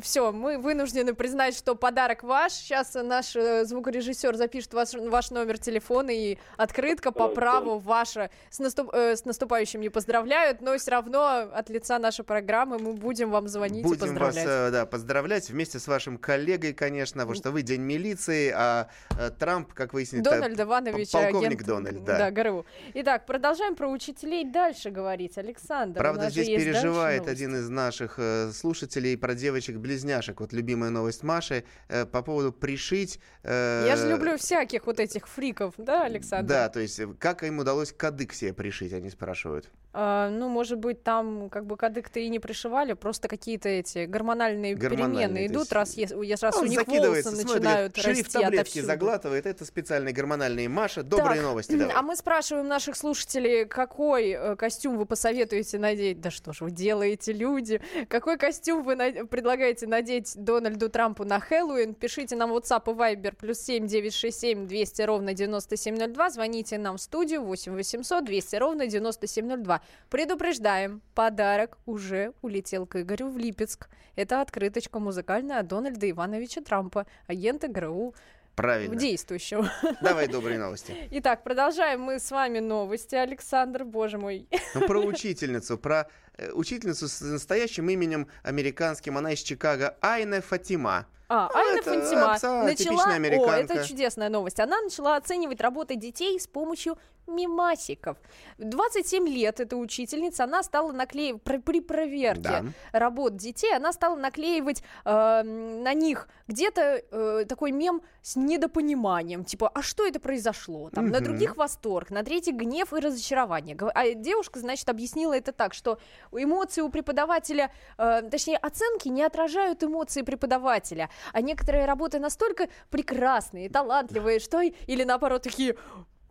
все, 0.00 0.32
мы 0.32 0.58
вынуждены 0.58 1.12
признать, 1.14 1.56
что 1.56 1.74
подарок 1.74 2.22
ваш. 2.22 2.52
Сейчас 2.52 2.94
наш 2.94 3.34
э, 3.36 3.64
звукорежиссер 3.64 4.36
запишет 4.36 4.72
ваш, 4.74 4.94
ваш 4.94 5.30
номер 5.30 5.58
телефона 5.58 6.10
и 6.10 6.38
открытка 6.56 7.10
по 7.12 7.28
праву 7.28 7.78
ваша. 8.06 8.30
С, 8.50 8.60
наступ- 8.60 8.90
э, 8.92 9.16
с 9.16 9.24
наступающим 9.24 9.80
не 9.80 9.88
поздравляют, 9.88 10.60
но 10.60 10.76
все 10.78 10.90
равно 10.92 11.50
от 11.52 11.68
лица 11.70 11.98
нашей 11.98 12.24
программы 12.24 12.78
мы 12.78 12.92
будем 12.94 13.30
вам 13.30 13.48
звонить 13.48 13.80
и 13.84 13.88
Будем 13.88 14.14
вас 14.14 14.34
поздравлять. 14.34 14.46
э, 14.46 14.70
да, 14.70 14.86
поздравлять 14.86 15.50
вместе 15.50 15.78
с 15.78 15.86
вашим 15.86 16.18
коллегой, 16.18 16.72
конечно, 16.72 17.22
потому 17.22 17.34
что 17.34 17.50
вы 17.50 17.62
день 17.62 17.80
милиции, 17.82 18.52
а 18.54 18.88
э, 19.18 19.30
Трамп, 19.38 19.72
как 19.72 19.92
выяснилось, 19.92 20.24
Дональд 20.24 20.60
Иванович, 20.60 21.10
полковник 21.10 21.46
агент 21.46 21.66
Дональд. 21.66 21.96
Рузвельт, 21.98 22.18
да. 22.18 22.30
ГРУ. 22.30 22.66
Итак, 22.94 23.26
продолжаем 23.26 23.74
про 23.74 23.88
учителей 23.88 24.44
дальше 24.50 24.90
говорить. 24.90 25.36
Александр, 25.38 25.98
Правда, 25.98 26.30
здесь 26.30 26.46
переживает 26.46 27.28
один 27.28 27.56
из 27.56 27.68
наших 27.68 28.14
э, 28.18 28.50
слушателей 28.52 29.16
про 29.16 29.34
девочек-близняшек. 29.34 30.40
Вот 30.40 30.52
любимая 30.52 30.90
новость 30.90 31.22
Маши 31.22 31.64
э, 31.88 32.04
по 32.06 32.22
поводу 32.22 32.52
пришить... 32.52 33.18
э, 33.42 33.84
Я 33.88 33.96
же 33.96 34.08
люблю 34.08 34.36
всяких 34.36 34.86
вот 34.86 35.00
этих 35.00 35.28
фриков, 35.28 35.74
да, 35.76 36.04
Александр? 36.04 36.48
Да, 36.48 36.68
то 36.68 36.80
есть 36.80 36.98
э, 37.00 37.08
как 37.18 37.42
им 37.42 37.58
удалось 37.58 37.92
кадык 37.96 38.32
себе 38.32 38.52
пришить, 38.52 38.92
они 38.92 39.10
спрашивают. 39.10 39.70
А, 39.98 40.28
ну, 40.28 40.50
может 40.50 40.78
быть, 40.78 41.02
там 41.02 41.48
как 41.48 41.64
бы 41.64 41.78
кадык-то 41.78 42.20
и 42.20 42.28
не 42.28 42.38
пришивали, 42.38 42.92
просто 42.92 43.28
какие-то 43.28 43.70
эти 43.70 44.04
гормональные, 44.04 44.74
Гормональные, 44.74 45.26
перемены 45.28 45.46
идут, 45.46 45.60
есть, 45.62 45.72
раз, 45.72 45.96
ес- 45.96 46.10
ес- 46.12 46.42
раз 46.42 46.56
у 46.58 46.66
них 46.66 46.86
волосы 46.86 47.22
смотрит, 47.22 47.46
начинают 47.54 47.96
шрифт 47.96 48.08
расти 48.24 48.32
таблетки 48.38 48.56
отовсюду. 48.60 48.86
заглатывает. 48.86 49.46
Это 49.46 49.64
специальные 49.64 50.12
гормональные. 50.12 50.68
Маша, 50.68 51.02
добрые 51.02 51.36
Так, 51.36 51.42
новости 51.44 51.72
давай. 51.78 51.94
А 51.94 52.02
мы 52.02 52.14
спрашиваем 52.14 52.68
наших 52.68 52.94
слушателей, 52.94 53.64
какой 53.64 54.32
э, 54.32 54.56
костюм 54.56 54.98
вы 54.98 55.06
посоветуете 55.06 55.78
надеть? 55.78 56.20
Да 56.20 56.30
что 56.30 56.52
ж 56.52 56.60
вы 56.60 56.70
делаете, 56.72 57.32
люди? 57.32 57.80
Какой 58.08 58.36
костюм 58.36 58.82
вы 58.82 58.96
на- 58.96 59.24
предлагаете 59.24 59.86
надеть 59.86 60.34
Дональду 60.36 60.90
Трампу 60.90 61.24
на 61.24 61.40
Хэллоуин? 61.40 61.94
Пишите 61.94 62.36
нам 62.36 62.52
WhatsApp 62.52 62.82
и 62.92 62.94
Viber 62.94 63.34
плюс 63.34 63.60
7 63.60 63.86
967 63.86 64.66
200 64.66 65.02
ровно 65.02 65.32
9702. 65.32 66.30
Звоните 66.30 66.76
нам 66.76 66.98
в 66.98 67.00
студию 67.00 67.42
8 67.44 67.72
800 67.74 68.24
200 68.26 68.56
ровно 68.56 68.86
9702. 68.86 69.80
Предупреждаем, 70.10 71.02
подарок 71.14 71.78
уже 71.86 72.32
улетел 72.42 72.86
к 72.86 73.00
Игорю 73.00 73.28
в 73.28 73.38
Липецк. 73.38 73.88
Это 74.14 74.40
открыточка 74.40 74.98
музыкальная 74.98 75.60
от 75.60 75.66
Дональда 75.66 76.08
Ивановича 76.10 76.62
Трампа, 76.62 77.06
агента 77.26 77.68
ГРУ 77.68 78.14
Правильно. 78.54 78.96
действующего. 78.96 79.70
Давай 80.00 80.28
добрые 80.28 80.58
новости. 80.60 81.08
Итак, 81.10 81.44
продолжаем 81.44 82.00
мы 82.00 82.18
с 82.18 82.30
вами 82.30 82.60
новости, 82.60 83.14
Александр, 83.14 83.84
боже 83.84 84.16
мой. 84.16 84.48
Ну, 84.74 84.86
про 84.86 85.00
учительницу, 85.00 85.76
про 85.76 86.08
э, 86.38 86.50
учительницу 86.52 87.08
с 87.08 87.20
настоящим 87.20 87.90
именем 87.90 88.28
американским, 88.42 89.18
она 89.18 89.32
из 89.32 89.40
Чикаго, 89.40 89.96
Айна 90.00 90.40
Фатима. 90.40 91.06
А, 91.28 91.48
Ну, 91.52 91.58
Айна 91.58 91.78
это 91.78 91.90
Фантима 91.90 92.32
абсолютно 92.34 92.64
начала... 92.70 93.04
О, 93.04 93.50
это 93.56 93.88
чудесная 93.88 94.28
новость. 94.28 94.60
Она 94.60 94.80
начала 94.80 95.16
оценивать 95.16 95.60
работы 95.60 95.96
детей 95.96 96.38
с 96.38 96.46
помощью 96.46 96.96
мимасиков. 97.26 98.16
В 98.56 98.64
27 98.64 99.26
лет 99.28 99.58
эта 99.58 99.76
учительница, 99.76 100.44
она 100.44 100.62
стала 100.62 100.92
наклеивать 100.92 101.42
при, 101.42 101.56
при 101.58 101.80
проверке 101.80 102.40
Да. 102.40 102.62
работ 102.92 103.34
детей, 103.36 103.74
она 103.74 103.92
стала 103.92 104.14
наклеивать 104.14 104.84
э, 105.04 105.42
на 105.42 105.92
них 105.92 106.28
где-то 106.46 107.02
э, 107.10 107.44
такой 107.48 107.72
мем 107.72 108.00
с 108.22 108.36
недопониманием, 108.36 109.44
типа, 109.44 109.68
а 109.74 109.82
что 109.82 110.06
это 110.06 110.20
произошло? 110.20 110.90
Там, 110.90 111.08
на 111.08 111.16
Мгм. 111.18 111.24
других 111.24 111.56
восторг, 111.56 112.10
на 112.10 112.22
третьих 112.22 112.54
гнев 112.54 112.92
и 112.92 113.00
разочарование. 113.00 113.76
А 113.94 114.14
девушка, 114.14 114.60
значит, 114.60 114.88
объяснила 114.88 115.36
это 115.36 115.50
так, 115.52 115.74
что 115.74 115.98
эмоции 116.30 116.80
у 116.82 116.88
преподавателя, 116.90 117.72
э, 117.98 118.22
точнее, 118.30 118.58
оценки 118.58 119.08
не 119.08 119.24
отражают 119.24 119.82
эмоции 119.82 120.22
преподавателя, 120.22 121.10
а 121.32 121.40
некоторые 121.40 121.86
работы 121.86 122.18
настолько 122.18 122.68
прекрасные, 122.90 123.68
талантливые, 123.68 124.40
что 124.40 124.60
или 124.60 125.04
наоборот 125.04 125.42
такие 125.42 125.76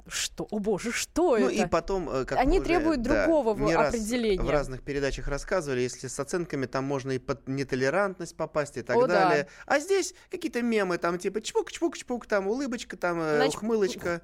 что, 0.08 0.48
о 0.52 0.60
боже, 0.60 0.92
что 0.92 1.38
Ну 1.38 1.48
это? 1.48 1.64
и 1.64 1.66
потом, 1.66 2.10
э, 2.10 2.26
как 2.26 2.38
Они 2.38 2.60
уже, 2.60 2.68
требуют 2.68 3.02
да, 3.02 3.26
другого 3.26 3.58
не 3.60 3.76
раз 3.76 3.90
определения. 3.90 4.44
в 4.44 4.50
разных 4.50 4.84
передачах 4.84 5.28
рассказывали, 5.28 5.82
если 5.82 6.08
с 6.08 6.20
оценками 6.20 6.68
там 6.68 6.84
можно 6.84 7.12
и 7.12 7.18
под 7.18 7.48
нетолерантность 7.48 8.38
попасть 8.38 8.78
и 8.78 8.84
так 8.84 8.98
О, 8.98 9.08
да. 9.08 9.30
далее. 9.30 9.48
А 9.66 9.80
здесь 9.80 10.14
какие-то 10.30 10.62
мемы, 10.62 11.00
там 11.00 11.18
типа 11.18 11.40
чпук-чпук-чпук, 11.40 12.28
там 12.28 12.48
улыбочка, 12.48 12.98
там 12.98 13.20
э, 13.20 13.38
Значит, 13.38 13.56
ухмылочка 13.56 14.22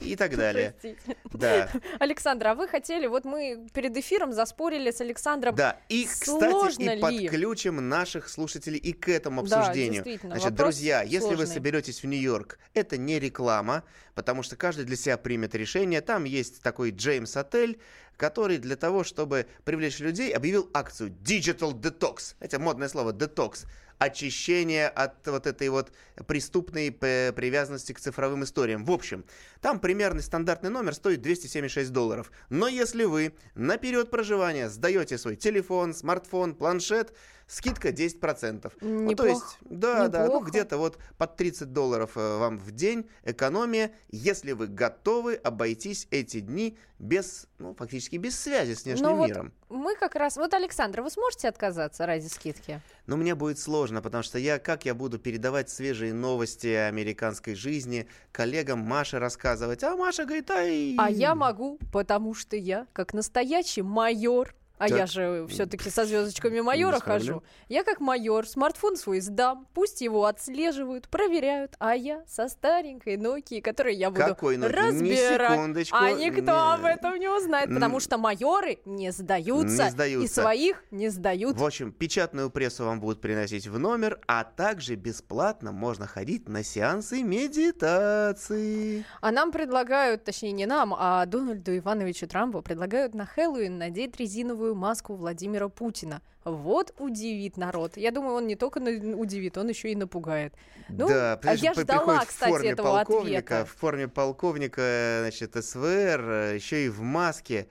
и 0.00 0.16
так 0.16 0.36
далее. 0.36 0.74
Простите. 0.80 1.16
Да. 1.32 1.70
Александр, 1.98 2.48
а 2.48 2.54
вы 2.54 2.68
хотели, 2.68 3.06
вот 3.06 3.24
мы 3.24 3.68
перед 3.72 3.96
эфиром 3.96 4.32
заспорили 4.32 4.90
с 4.90 5.00
Александром. 5.00 5.54
Да, 5.54 5.78
и, 5.88 6.04
кстати, 6.06 6.82
и 6.82 6.88
ли? 6.94 7.00
подключим 7.00 7.88
наших 7.88 8.28
слушателей 8.28 8.78
и 8.78 8.92
к 8.92 9.08
этому 9.08 9.42
Да, 9.46 9.60
обсуждению. 9.60 10.02
действительно, 10.04 10.36
Значит, 10.36 10.54
друзья, 10.54 11.02
если 11.02 11.28
вы 11.30 11.34
сложный. 11.36 11.54
соберетесь 11.54 12.02
в 12.02 12.06
Нью-Йорк, 12.06 12.58
это 12.74 12.96
не 12.96 13.18
реклама, 13.18 13.84
потому 14.14 14.42
что 14.42 14.56
каждый 14.56 14.84
для 14.84 14.96
себя 14.96 15.16
примет 15.16 15.54
решение. 15.54 16.00
Там 16.00 16.24
есть 16.24 16.62
такой 16.62 16.90
Джеймс 16.90 17.36
Отель, 17.36 17.80
который 18.16 18.58
для 18.58 18.76
того, 18.76 19.02
чтобы 19.04 19.46
привлечь 19.64 19.98
людей, 19.98 20.32
объявил 20.32 20.70
акцию 20.72 21.10
Digital 21.10 21.72
Detox. 21.72 22.34
Это 22.40 22.58
модное 22.60 22.88
слово 22.88 23.12
Detox. 23.12 23.66
Очищение 23.98 24.88
от 24.88 25.26
вот 25.26 25.46
этой 25.46 25.68
вот 25.68 25.92
преступной 26.26 26.90
п- 26.90 27.32
привязанности 27.34 27.92
к 27.92 28.00
цифровым 28.00 28.44
историям. 28.44 28.84
В 28.84 28.90
общем, 28.90 29.24
там 29.60 29.78
примерный 29.78 30.22
стандартный 30.22 30.70
номер 30.70 30.94
стоит 30.94 31.22
276 31.22 31.92
долларов. 31.92 32.30
Но 32.50 32.68
если 32.68 33.04
вы 33.04 33.34
на 33.54 33.76
период 33.76 34.10
проживания 34.10 34.68
сдаете 34.68 35.16
свой 35.16 35.36
телефон, 35.36 35.94
смартфон, 35.94 36.54
планшет, 36.54 37.14
скидка 37.46 37.90
10%. 37.90 38.72
Ну, 38.80 39.14
то 39.14 39.24
Неплохо. 39.24 39.28
есть, 39.30 39.58
да, 39.62 40.08
да, 40.08 40.20
ну 40.20 40.24
Неплохо. 40.26 40.50
где-то 40.50 40.78
вот 40.78 40.98
под 41.18 41.36
30 41.36 41.72
долларов 41.72 42.12
э, 42.16 42.38
вам 42.38 42.58
в 42.58 42.70
день 42.72 43.08
экономия, 43.24 43.92
если 44.10 44.52
вы 44.52 44.66
готовы 44.66 45.34
обойтись 45.34 46.06
эти 46.10 46.40
дни 46.40 46.76
без, 46.98 47.46
ну, 47.58 47.74
фактически 47.74 48.16
без 48.16 48.38
связи 48.38 48.74
с 48.74 48.84
внешним 48.84 49.06
Ну 49.08 49.16
вот 49.16 49.28
миром. 49.28 49.52
мы 49.68 49.94
как 49.96 50.14
раз... 50.14 50.36
Вот, 50.36 50.54
Александр, 50.54 51.02
вы 51.02 51.10
сможете 51.10 51.48
отказаться 51.48 52.06
ради 52.06 52.26
скидки? 52.28 52.80
Но 53.06 53.16
мне 53.16 53.34
будет 53.34 53.58
сложно, 53.58 54.00
потому 54.00 54.22
что 54.22 54.38
я, 54.38 54.58
как 54.58 54.84
я 54.86 54.94
буду 54.94 55.18
передавать 55.18 55.68
свежие 55.68 56.14
новости 56.14 56.68
американской 56.68 57.54
жизни 57.54 58.08
коллегам 58.32 58.78
Маше 58.78 59.18
рассказывать, 59.18 59.82
а 59.84 59.96
Маша 59.96 60.24
говорит, 60.24 60.50
ай... 60.50 60.94
А 60.98 61.10
я 61.10 61.34
могу, 61.34 61.78
потому 61.92 62.32
что 62.34 62.56
я, 62.56 62.86
как 62.92 63.12
настоящий 63.12 63.82
майор, 63.82 64.54
а 64.78 64.88
Так. 64.88 64.98
я 64.98 65.06
же 65.06 65.46
все-таки 65.48 65.88
со 65.90 66.04
звездочками 66.04 66.60
майора 66.60 66.98
хожу. 67.00 67.42
Я 67.68 67.84
как 67.84 68.00
майор 68.00 68.46
смартфон 68.46 68.96
свой 68.96 69.20
сдам, 69.20 69.66
пусть 69.74 70.00
его 70.00 70.24
отслеживают, 70.26 71.08
проверяют, 71.08 71.74
а 71.78 71.94
я 71.94 72.24
со 72.26 72.48
старенькой 72.48 73.16
Nokia, 73.16 73.60
которой 73.60 73.94
я 73.94 74.10
буду 74.10 74.22
Какой 74.24 74.56
Nokia? 74.56 74.68
Разбирать. 74.68 75.88
а 75.92 76.12
никто 76.12 76.40
не- 76.42 76.74
об 76.74 76.84
этом 76.84 77.14
не 77.18 77.28
узнает, 77.28 77.72
потому 77.72 78.00
что 78.00 78.18
майоры 78.18 78.78
не 78.84 79.12
сдаются, 79.12 79.84
Не 79.84 79.88
и 79.88 79.90
сдаются. 79.92 80.42
своих 80.42 80.82
не 80.90 81.08
сдают. 81.08 81.56
В 81.56 81.64
общем, 81.64 81.92
печатную 81.92 82.50
прессу 82.50 82.84
вам 82.84 83.00
будут 83.00 83.20
приносить 83.20 83.66
в 83.66 83.78
номер, 83.78 84.20
а 84.26 84.44
также 84.44 84.94
бесплатно 84.96 85.72
можно 85.72 86.06
ходить 86.06 86.48
на 86.48 86.62
сеансы 86.64 87.22
медитации. 87.22 89.04
А 89.20 89.30
нам 89.30 89.52
предлагают, 89.52 90.24
точнее 90.24 90.52
не 90.52 90.66
нам, 90.66 90.94
а 90.98 91.24
Дональду 91.26 91.76
Ивановичу 91.76 92.26
Трампу 92.26 92.62
предлагают 92.62 93.14
на 93.14 93.26
Хэллоуин 93.26 93.78
надеть 93.78 94.16
резиновую 94.18 94.63
маску 94.72 95.14
Владимира 95.16 95.68
Путина. 95.68 96.22
Вот 96.44 96.94
удивит 96.98 97.56
народ. 97.56 97.96
Я 97.96 98.10
думаю, 98.10 98.36
он 98.36 98.46
не 98.46 98.56
только 98.56 98.78
удивит, 98.78 99.58
он 99.58 99.68
еще 99.68 99.92
и 99.92 99.96
напугает. 99.96 100.54
Ну, 100.88 101.08
да, 101.08 101.40
а 101.42 101.54
я 101.54 101.74
ждала, 101.74 102.24
кстати, 102.24 102.66
этого 102.66 103.00
ответа. 103.00 103.64
в 103.64 103.70
форме 103.78 104.08
полковника, 104.08 105.18
значит, 105.22 105.54
СВР, 105.62 106.54
еще 106.54 106.86
и 106.86 106.88
в 106.88 107.00
маске. 107.00 107.68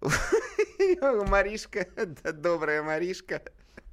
Маришка, 1.28 1.86
да, 1.96 2.32
добрая 2.32 2.82
Маришка. 2.82 3.42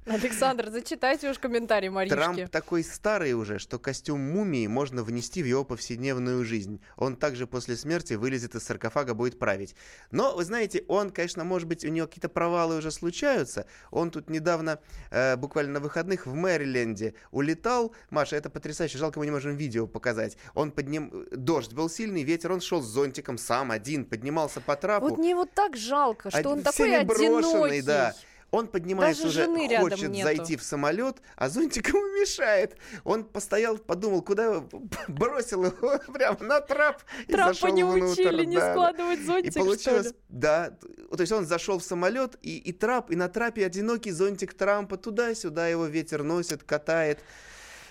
Александр, 0.06 0.68
зачитайте 0.70 1.30
уж 1.30 1.38
комментарий 1.38 1.88
Маришки. 1.88 2.14
Трамп 2.14 2.50
такой 2.50 2.84
старый 2.84 3.32
уже, 3.32 3.58
что 3.58 3.78
костюм 3.78 4.20
мумии 4.20 4.66
можно 4.66 5.02
внести 5.02 5.42
в 5.42 5.46
его 5.46 5.64
повседневную 5.64 6.44
жизнь. 6.44 6.80
Он 6.96 7.16
также 7.16 7.46
после 7.46 7.74
смерти 7.76 8.12
вылезет 8.14 8.54
из 8.54 8.64
саркофага, 8.64 9.14
будет 9.14 9.38
править. 9.38 9.74
Но, 10.10 10.36
вы 10.36 10.44
знаете, 10.44 10.84
он, 10.88 11.10
конечно, 11.10 11.44
может 11.44 11.66
быть, 11.68 11.86
у 11.86 11.88
него 11.88 12.06
какие-то 12.06 12.28
провалы 12.28 12.76
уже 12.76 12.90
случаются. 12.90 13.66
Он 13.90 14.10
тут 14.10 14.28
недавно, 14.28 14.78
э, 15.10 15.36
буквально 15.36 15.74
на 15.74 15.80
выходных 15.80 16.26
в 16.26 16.34
Мэриленде 16.34 17.14
улетал. 17.30 17.94
Маша, 18.10 18.36
это 18.36 18.50
потрясающе, 18.50 18.98
жалко, 18.98 19.18
мы 19.18 19.24
не 19.24 19.32
можем 19.32 19.56
видео 19.56 19.86
показать. 19.86 20.36
Он 20.54 20.70
подним... 20.70 21.26
Дождь 21.30 21.72
был 21.72 21.88
сильный, 21.88 22.24
ветер, 22.24 22.52
он 22.52 22.60
шел 22.60 22.82
с 22.82 22.86
зонтиком 22.86 23.38
сам 23.38 23.70
один, 23.70 24.04
поднимался 24.04 24.60
по 24.60 24.76
трапу. 24.76 25.08
Вот 25.08 25.18
мне 25.18 25.34
вот 25.34 25.50
так 25.52 25.76
жалко, 25.76 26.28
что 26.28 26.38
Один- 26.38 26.52
он 26.52 26.62
такой 26.62 26.94
одинокий. 26.94 27.80
да. 27.80 28.14
Он 28.54 28.68
поднимается 28.68 29.24
Даже 29.24 29.48
уже, 29.50 29.80
хочет 29.80 30.10
нету. 30.10 30.22
зайти 30.22 30.56
в 30.56 30.62
самолет, 30.62 31.16
а 31.34 31.48
зонтик 31.48 31.88
ему 31.92 32.06
мешает. 32.20 32.76
Он 33.02 33.24
постоял, 33.24 33.78
подумал, 33.78 34.22
куда 34.22 34.60
бросил 35.08 35.64
его 35.64 35.98
прямо 36.14 36.38
на 36.40 36.60
трап 36.60 37.02
зашел 37.28 37.74
не 37.74 37.82
внутрь, 37.82 38.22
учили 38.22 38.44
не 38.44 38.56
да, 38.56 38.66
да. 38.66 38.72
складывать 38.72 39.26
зонтик, 39.26 39.48
И 39.48 39.50
что 39.50 39.58
ли? 39.58 39.66
получилось, 39.66 40.14
да, 40.28 40.70
то 40.70 41.20
есть 41.20 41.32
он 41.32 41.46
зашел 41.46 41.80
в 41.80 41.82
самолет, 41.82 42.38
и, 42.42 42.58
и 42.58 42.72
трап, 42.72 43.10
и 43.10 43.16
на 43.16 43.28
трапе 43.28 43.66
одинокий 43.66 44.12
зонтик 44.12 44.54
Трампа, 44.54 44.96
туда-сюда 44.98 45.66
его 45.66 45.86
ветер 45.86 46.22
носит, 46.22 46.62
катает. 46.62 47.18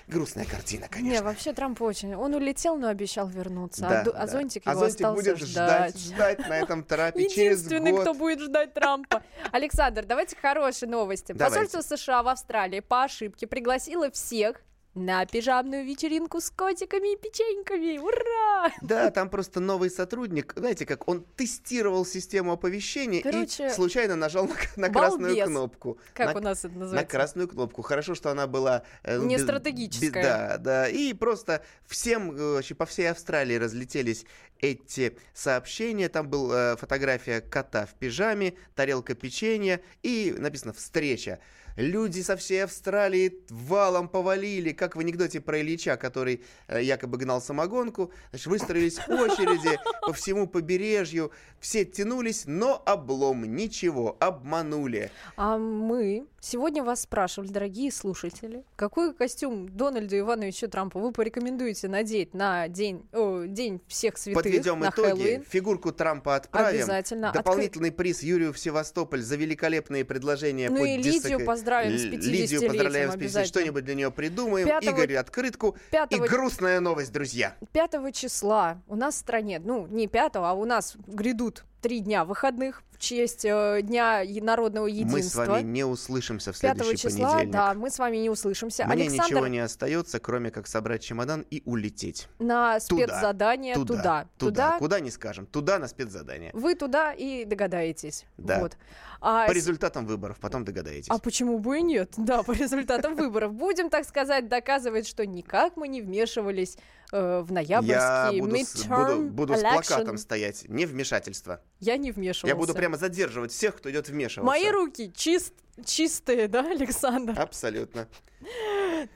Грустная 0.08 0.46
картина, 0.46 0.88
конечно. 0.90 1.12
Не, 1.14 1.22
вообще 1.22 1.54
Трамп 1.54 1.82
очень. 1.82 2.14
Он 2.16 2.34
улетел, 2.34 2.76
но 2.76 2.88
обещал 2.88 3.28
вернуться. 3.28 3.82
Да, 3.82 4.02
а, 4.02 4.04
да. 4.04 4.12
а 4.12 4.28
зонтик 4.28 4.64
А 4.66 4.72
его 4.72 4.82
зонтик 4.82 4.96
остался 5.06 5.16
будет 5.16 5.38
ждать. 5.48 5.98
ждать, 5.98 6.38
ждать 6.38 6.50
на 6.50 6.60
этом 6.60 6.84
трапе 6.84 7.30
через 7.30 7.64
Единственный, 7.64 7.92
год. 7.92 8.02
кто 8.02 8.14
будет 8.14 8.40
ждать 8.42 8.74
Трампа. 8.74 9.24
Александр, 9.52 10.06
давайте 10.06 10.36
хорошие 10.36 10.90
новости. 10.90 11.32
Давайте. 11.32 11.62
Посольство 11.68 11.96
США 11.96 12.24
в 12.24 12.28
Австралии 12.28 12.82
по 12.82 13.04
ошибке 13.04 13.48
пригласило 13.48 14.12
всех 14.12 14.62
на 14.96 15.26
пижамную 15.26 15.86
вечеринку 15.86 16.40
с 16.40 16.50
котиками 16.52 17.14
и 17.14 17.18
печеньками. 17.18 17.98
Ура! 17.98 18.72
Да, 18.82 19.10
там 19.12 19.30
просто 19.30 19.60
новый 19.60 19.90
сотрудник, 19.90 20.54
знаете, 20.56 20.86
как 20.86 21.08
он 21.08 21.24
тестировал 21.36 22.06
систему 22.06 22.52
оповещения 22.54 23.22
Короче, 23.24 23.68
и 23.68 23.70
случайно 23.72 24.16
нажал 24.16 24.48
на, 24.48 24.56
на 24.76 24.90
красную 24.90 25.44
кнопку. 25.46 25.98
Как 26.14 26.34
На- 26.36 26.40
у 26.40 26.44
нас 26.44 26.60
это 26.60 26.74
На 26.76 26.80
называется? 26.82 27.12
красную 27.12 27.48
кнопку. 27.48 27.82
Хорошо, 27.82 28.14
что 28.14 28.30
она 28.30 28.46
была... 28.48 28.84
э, 29.04 29.18
Не 29.20 29.36
без- 29.38 29.44
стратегическая. 29.44 30.10
без- 30.10 30.14
да, 30.14 30.58
да. 30.58 30.90
И 30.90 31.14
просто 31.14 31.64
всем, 31.88 32.32
э, 32.32 32.54
вообще 32.54 32.76
по 32.76 32.86
всей 32.86 33.10
Австралии 33.10 33.56
разлетелись 33.56 34.26
эти 34.60 35.18
сообщения. 35.34 36.08
Там 36.08 36.30
была 36.30 36.76
фотография 36.76 37.42
кота 37.42 37.86
в 37.86 37.96
пижаме, 37.96 38.54
тарелка 38.76 39.16
печенья 39.16 39.82
и 40.04 40.34
написано 40.38 40.72
«Встреча». 40.74 41.40
Люди 41.76 42.22
со 42.22 42.38
всей 42.38 42.64
Австралии 42.64 43.40
валом 43.50 44.08
повалили, 44.08 44.72
как 44.72 44.96
в 44.96 45.00
анекдоте 45.00 45.42
про 45.42 45.60
Ильича, 45.60 45.98
который 45.98 46.44
э, 46.68 46.84
якобы 46.84 47.18
гнал 47.18 47.42
самогонку. 47.42 48.12
Значит, 48.30 48.48
выстроились 48.48 49.00
очереди 49.08 49.80
по 50.02 50.14
всему 50.14 50.48
побережью. 50.48 51.32
Все 51.60 51.84
тянулись, 51.86 52.44
но 52.46 52.82
облом, 52.86 53.44
ничего, 53.56 54.18
обманули. 54.20 55.10
А 55.36 55.58
мы 55.58 56.28
сегодня 56.42 56.84
вас 56.84 57.02
спрашивали, 57.02 57.50
дорогие 57.50 57.92
слушатели, 57.92 58.64
какой 58.76 59.14
костюм 59.14 59.68
Дональду 59.70 60.18
Ивановичу 60.20 60.68
Трампу 60.68 61.00
вы 61.00 61.12
порекомендуете 61.12 61.88
надеть 61.88 62.34
на 62.34 62.68
день, 62.68 63.08
о, 63.14 63.46
день 63.46 63.82
всех 63.88 64.18
святых, 64.18 64.44
Подведем 64.44 64.80
на 64.80 64.90
итоги. 64.90 65.10
Хэллоуин? 65.10 65.44
Фигурку 65.44 65.92
Трампа 65.92 66.36
отправим. 66.36 66.82
Обязательно. 66.82 67.32
Дополнительный 67.32 67.92
приз 67.92 68.22
Юрию 68.22 68.54
в 68.54 68.60
Севастополь 68.60 69.22
за 69.22 69.38
великолепные 69.38 70.06
предложения. 70.06 70.70
Ну 70.70 70.80
по 70.80 70.84
и 70.84 70.98
Лидию 70.98 71.44
поздравим 71.64 71.98
с 71.98 72.04
Л- 72.06 72.10
50-летием 72.12 72.32
Лидию 72.32 72.62
поздравляем 72.62 73.10
с 73.10 73.14
50 73.14 73.22
обязательно. 73.22 73.46
Что-нибудь 73.46 73.86
для 73.86 73.96
нее 73.96 74.12
придумаем. 74.12 74.68
Пятого- 74.68 74.96
Игорю 74.96 75.20
открытку. 75.20 75.78
пятого- 75.92 76.26
И 76.26 76.28
грустная 76.28 76.80
новость, 76.80 77.12
друзья. 77.14 77.56
5 77.72 78.12
числа 78.12 78.82
у 78.88 78.96
нас 78.96 79.16
в 79.16 79.18
стране, 79.20 79.60
ну, 79.64 79.88
не 79.88 80.08
5, 80.08 80.36
а 80.50 80.54
у 80.54 80.66
нас 80.66 80.96
грядут 81.08 81.64
три 81.84 82.00
дня 82.00 82.24
выходных 82.24 82.82
в 82.92 82.98
честь 82.98 83.44
э, 83.44 83.82
Дня 83.84 84.24
народного 84.42 84.88
единства. 84.88 85.18
Мы 85.18 85.24
с 85.24 85.36
вами 85.36 85.68
не 85.68 85.84
услышимся 85.84 86.54
в 86.54 86.60
5 86.60 86.78
следующий 86.78 87.10
числа, 87.10 87.32
понедельник. 87.32 87.52
да, 87.54 87.74
мы 87.74 87.90
с 87.90 88.00
вами 88.00 88.18
не 88.18 88.30
услышимся. 88.30 88.86
Мне 88.86 88.94
Александр 89.04 89.26
ничего 89.26 89.48
не 89.48 89.60
остается, 89.60 90.20
кроме 90.22 90.50
как 90.50 90.68
собрать 90.68 91.04
чемодан 91.04 91.46
и 91.52 91.62
улететь. 91.66 92.30
на 92.40 92.80
Туда, 92.80 93.06
спецзадание 93.06 93.76
туда. 93.76 93.96
Туда, 93.96 94.28
Туда. 94.38 94.78
Куда 94.80 95.00
не 95.02 95.12
скажем. 95.12 95.46
Туда 95.46 95.78
на 95.78 95.90
спецзадание. 95.90 96.52
Вы 96.54 96.76
туда 96.76 97.12
и 97.12 97.44
догадаетесь. 97.44 98.26
Да. 98.38 98.62
Вот. 98.62 98.78
А 99.20 99.48
По 99.48 99.52
результатам 99.52 100.06
выборов, 100.06 100.38
потом 100.40 100.64
догадаетесь. 100.64 101.10
А 101.10 101.18
почему 101.18 101.60
бы 101.60 101.80
и 101.80 101.82
нет? 101.82 102.14
Да, 102.18 102.44
по 102.44 102.54
результатам 102.54 103.16
выборов. 103.16 103.54
Будем, 103.54 103.90
так 103.90 104.06
сказать, 104.06 104.48
доказывать, 104.48 105.06
что 105.06 105.26
никак 105.26 105.76
мы 105.76 105.90
не 105.90 106.02
вмешивались 106.02 106.78
э, 107.14 107.42
в 107.42 107.50
Я 107.50 107.82
ноябрьский 107.82 108.42
буду, 108.42 108.58
с, 108.58 108.86
буду, 108.86 109.22
буду 109.30 109.56
с 109.56 109.62
плакатом 109.62 110.18
стоять. 110.18 110.66
Не 110.68 110.86
вмешательство. 110.86 111.62
Я 111.80 111.98
не 111.98 112.12
вмешивался. 112.12 112.48
Я 112.48 112.56
буду 112.56 112.74
прямо 112.74 112.98
задерживать 112.98 113.52
всех, 113.52 113.78
кто 113.78 113.90
идет 113.92 114.10
вмешиваться. 114.10 114.46
Мои 114.46 114.70
руки 114.70 115.12
чист, 115.16 115.54
чистые, 115.86 116.48
да, 116.48 116.60
Александр? 116.70 117.40
Абсолютно. 117.40 118.08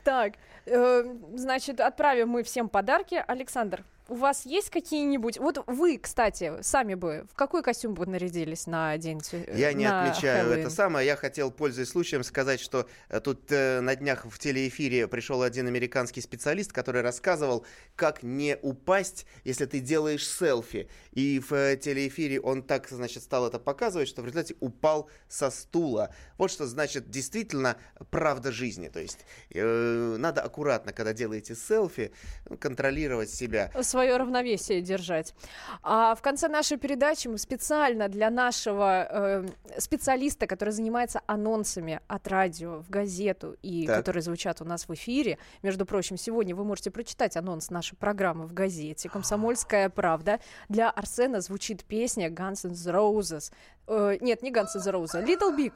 Так, 0.04 0.36
э, 0.66 1.04
значит, 1.36 1.80
отправим 1.80 2.30
мы 2.30 2.44
всем 2.44 2.70
подарки. 2.70 3.22
Александр, 3.28 3.84
у 4.10 4.16
вас 4.16 4.46
есть 4.46 4.70
какие-нибудь... 4.70 5.38
Вот 5.38 5.64
вы, 5.68 5.98
кстати, 5.98 6.54
сами 6.62 6.94
бы, 6.96 7.26
в 7.32 7.36
какой 7.36 7.64
костюм 7.64 7.94
бы 7.94 8.06
нарядились 8.06 8.68
на 8.68 8.98
день 8.98 9.20
свя- 9.20 9.58
Я 9.58 9.74
не 9.74 9.86
на 9.86 10.04
отмечаю 10.10 10.44
Хэллоуин? 10.44 10.62
это 10.62 10.70
самое. 10.70 11.06
Я 11.06 11.16
хотел, 11.16 11.52
пользуясь 11.52 11.90
случаем, 11.90 12.24
сказать, 12.24 12.60
что 12.60 12.88
э, 13.10 13.20
тут 13.20 13.52
э, 13.52 13.82
на 13.82 13.96
днях 13.96 14.26
в 14.26 14.40
телеэфире 14.40 15.08
пришел 15.08 15.42
один 15.42 15.68
американский 15.68 16.22
специалист, 16.22 16.72
который 16.72 17.02
рассказывал, 17.02 17.66
как 17.96 18.24
не 18.24 18.58
упасть, 18.62 19.26
если 19.44 19.66
ты 19.66 19.80
делаешь 19.80 20.28
селфи. 20.28 20.90
И 21.12 21.40
в 21.40 21.54
э, 21.54 21.78
телеэфире 21.78 22.40
он 22.40 22.64
так, 22.64 22.88
значит, 22.90 23.24
стал 23.24 23.48
это 23.48 23.60
показывать, 23.60 24.08
что 24.08 24.22
в 24.22 24.26
результате 24.26 24.56
упал 24.60 25.10
со 25.28 25.50
стула. 25.50 26.14
Вот 26.38 26.52
что 26.52 26.66
значит 26.66 27.10
действительно 27.10 27.78
правда 28.12 28.52
жизни. 28.52 28.88
То 28.88 29.00
есть 29.00 29.20
э, 29.54 30.16
надо 30.18 30.42
аккуратно, 30.42 30.94
когда 30.94 31.14
делаете 31.14 31.56
селфи, 31.56 32.12
контролировать 32.60 33.30
себя. 33.30 33.72
Свое 33.98 34.18
равновесие 34.18 34.82
держать. 34.82 35.34
А 35.82 36.14
в 36.14 36.22
конце 36.22 36.48
нашей 36.48 36.78
передачи 36.78 37.28
мы 37.28 37.40
специально 37.40 38.08
для 38.10 38.30
нашего 38.30 39.08
э, 39.10 39.48
специалиста, 39.80 40.46
который 40.46 40.70
занимается 40.70 41.22
анонсами 41.26 42.00
от 42.08 42.28
радио 42.28 42.84
в 42.84 42.92
газету 42.92 43.56
и 43.64 43.88
Так. 43.88 43.98
которые 43.98 44.22
звучат 44.22 44.62
у 44.62 44.66
нас 44.66 44.88
в 44.88 44.94
эфире, 44.94 45.40
между 45.64 45.88
прочим, 45.88 46.16
сегодня 46.18 46.56
вы 46.56 46.64
можете 46.64 46.92
прочитать 46.92 47.38
анонс 47.38 47.72
нашей 47.72 47.96
программы 47.96 48.46
в 48.46 48.54
газете 48.54 49.10
«Комсомольская 49.10 49.90
правда». 49.96 50.40
Для 50.70 50.92
Арсена 50.92 51.42
звучит 51.42 51.84
песня 51.84 52.30
Guns 52.30 52.68
N' 52.68 52.74
Roses. 52.94 53.52
Э, 53.88 54.18
нет, 54.22 54.44
не 54.44 54.52
Guns 54.52 54.76
N' 54.76 54.94
Roses, 54.94 55.26
Little 55.26 55.58
Big. 55.58 55.74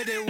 Every 0.00 0.14
day 0.14 0.29